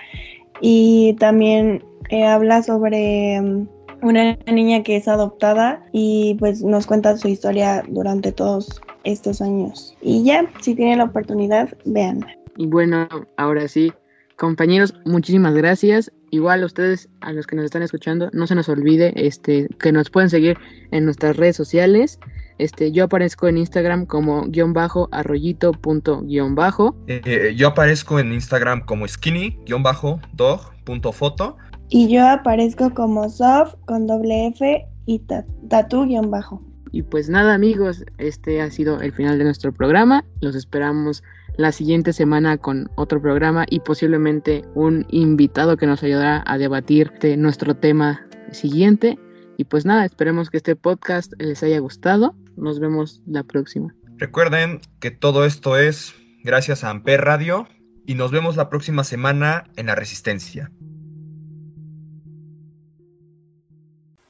Y 0.59 1.15
también 1.17 1.81
eh, 2.09 2.25
habla 2.25 2.61
sobre 2.61 3.39
mm, 3.39 3.67
una 4.01 4.37
niña 4.51 4.83
que 4.83 4.97
es 4.97 5.07
adoptada 5.07 5.83
y 5.91 6.35
pues 6.39 6.63
nos 6.63 6.85
cuenta 6.85 7.17
su 7.17 7.27
historia 7.27 7.83
durante 7.87 8.31
todos 8.31 8.81
estos 9.03 9.41
años. 9.41 9.95
Y 10.01 10.23
ya, 10.23 10.49
si 10.61 10.75
tienen 10.75 10.99
la 10.99 11.05
oportunidad, 11.05 11.69
vean. 11.85 12.25
Y 12.57 12.67
bueno, 12.67 13.07
ahora 13.37 13.67
sí, 13.67 13.93
compañeros, 14.37 14.93
muchísimas 15.05 15.53
gracias. 15.53 16.11
Igual 16.31 16.61
a 16.61 16.67
ustedes, 16.67 17.09
a 17.21 17.33
los 17.33 17.47
que 17.47 17.55
nos 17.55 17.65
están 17.65 17.81
escuchando, 17.81 18.29
no 18.33 18.45
se 18.45 18.55
nos 18.55 18.69
olvide 18.69 19.13
este, 19.15 19.67
que 19.79 19.91
nos 19.91 20.09
pueden 20.09 20.29
seguir 20.29 20.57
en 20.91 21.05
nuestras 21.05 21.37
redes 21.37 21.55
sociales. 21.55 22.19
Este, 22.59 22.91
yo 22.91 23.05
aparezco 23.05 23.47
en 23.47 23.57
Instagram 23.57 24.05
como 24.05 24.45
guion 24.47 24.73
bajo 24.73 25.09
arroyito 25.11 25.71
punto 25.71 26.21
guion 26.21 26.53
bajo. 26.55 26.95
Eh, 27.07 27.53
yo 27.55 27.69
aparezco 27.69 28.19
en 28.19 28.33
Instagram 28.33 28.85
como 28.85 29.07
skinny-dog.foto. 29.07 31.57
Y 31.89 32.07
yo 32.07 32.27
aparezco 32.27 32.93
como 32.93 33.29
Soft 33.29 33.75
con 33.85 34.05
doble 34.07 34.47
F 34.47 34.85
y 35.05 35.19
ta- 35.19 35.45
tatu 35.69 36.05
guion 36.05 36.29
bajo. 36.29 36.61
Y 36.91 37.03
pues 37.03 37.29
nada 37.29 37.53
amigos, 37.53 38.03
este 38.17 38.61
ha 38.61 38.69
sido 38.71 39.01
el 39.01 39.11
final 39.11 39.37
de 39.37 39.43
nuestro 39.43 39.71
programa. 39.73 40.23
Los 40.41 40.55
esperamos 40.55 41.23
la 41.57 41.71
siguiente 41.71 42.13
semana 42.13 42.57
con 42.57 42.89
otro 42.95 43.21
programa 43.21 43.65
y 43.69 43.79
posiblemente 43.81 44.63
un 44.75 45.05
invitado 45.09 45.77
que 45.77 45.85
nos 45.87 46.01
ayudará 46.03 46.43
a 46.47 46.57
debatir 46.57 47.11
de 47.21 47.37
nuestro 47.37 47.75
tema 47.75 48.25
siguiente. 48.51 49.19
Y 49.57 49.65
pues 49.65 49.85
nada, 49.85 50.05
esperemos 50.05 50.49
que 50.49 50.57
este 50.57 50.75
podcast 50.75 51.33
les 51.37 51.61
haya 51.63 51.79
gustado. 51.79 52.33
Nos 52.55 52.79
vemos 52.79 53.21
la 53.27 53.43
próxima. 53.43 53.93
Recuerden 54.17 54.79
que 54.99 55.11
todo 55.11 55.45
esto 55.45 55.77
es 55.77 56.13
gracias 56.43 56.83
a 56.83 56.89
Amper 56.89 57.21
Radio 57.21 57.67
y 58.05 58.15
nos 58.15 58.31
vemos 58.31 58.55
la 58.55 58.69
próxima 58.69 59.03
semana 59.03 59.65
en 59.75 59.87
La 59.87 59.95
Resistencia. 59.95 60.71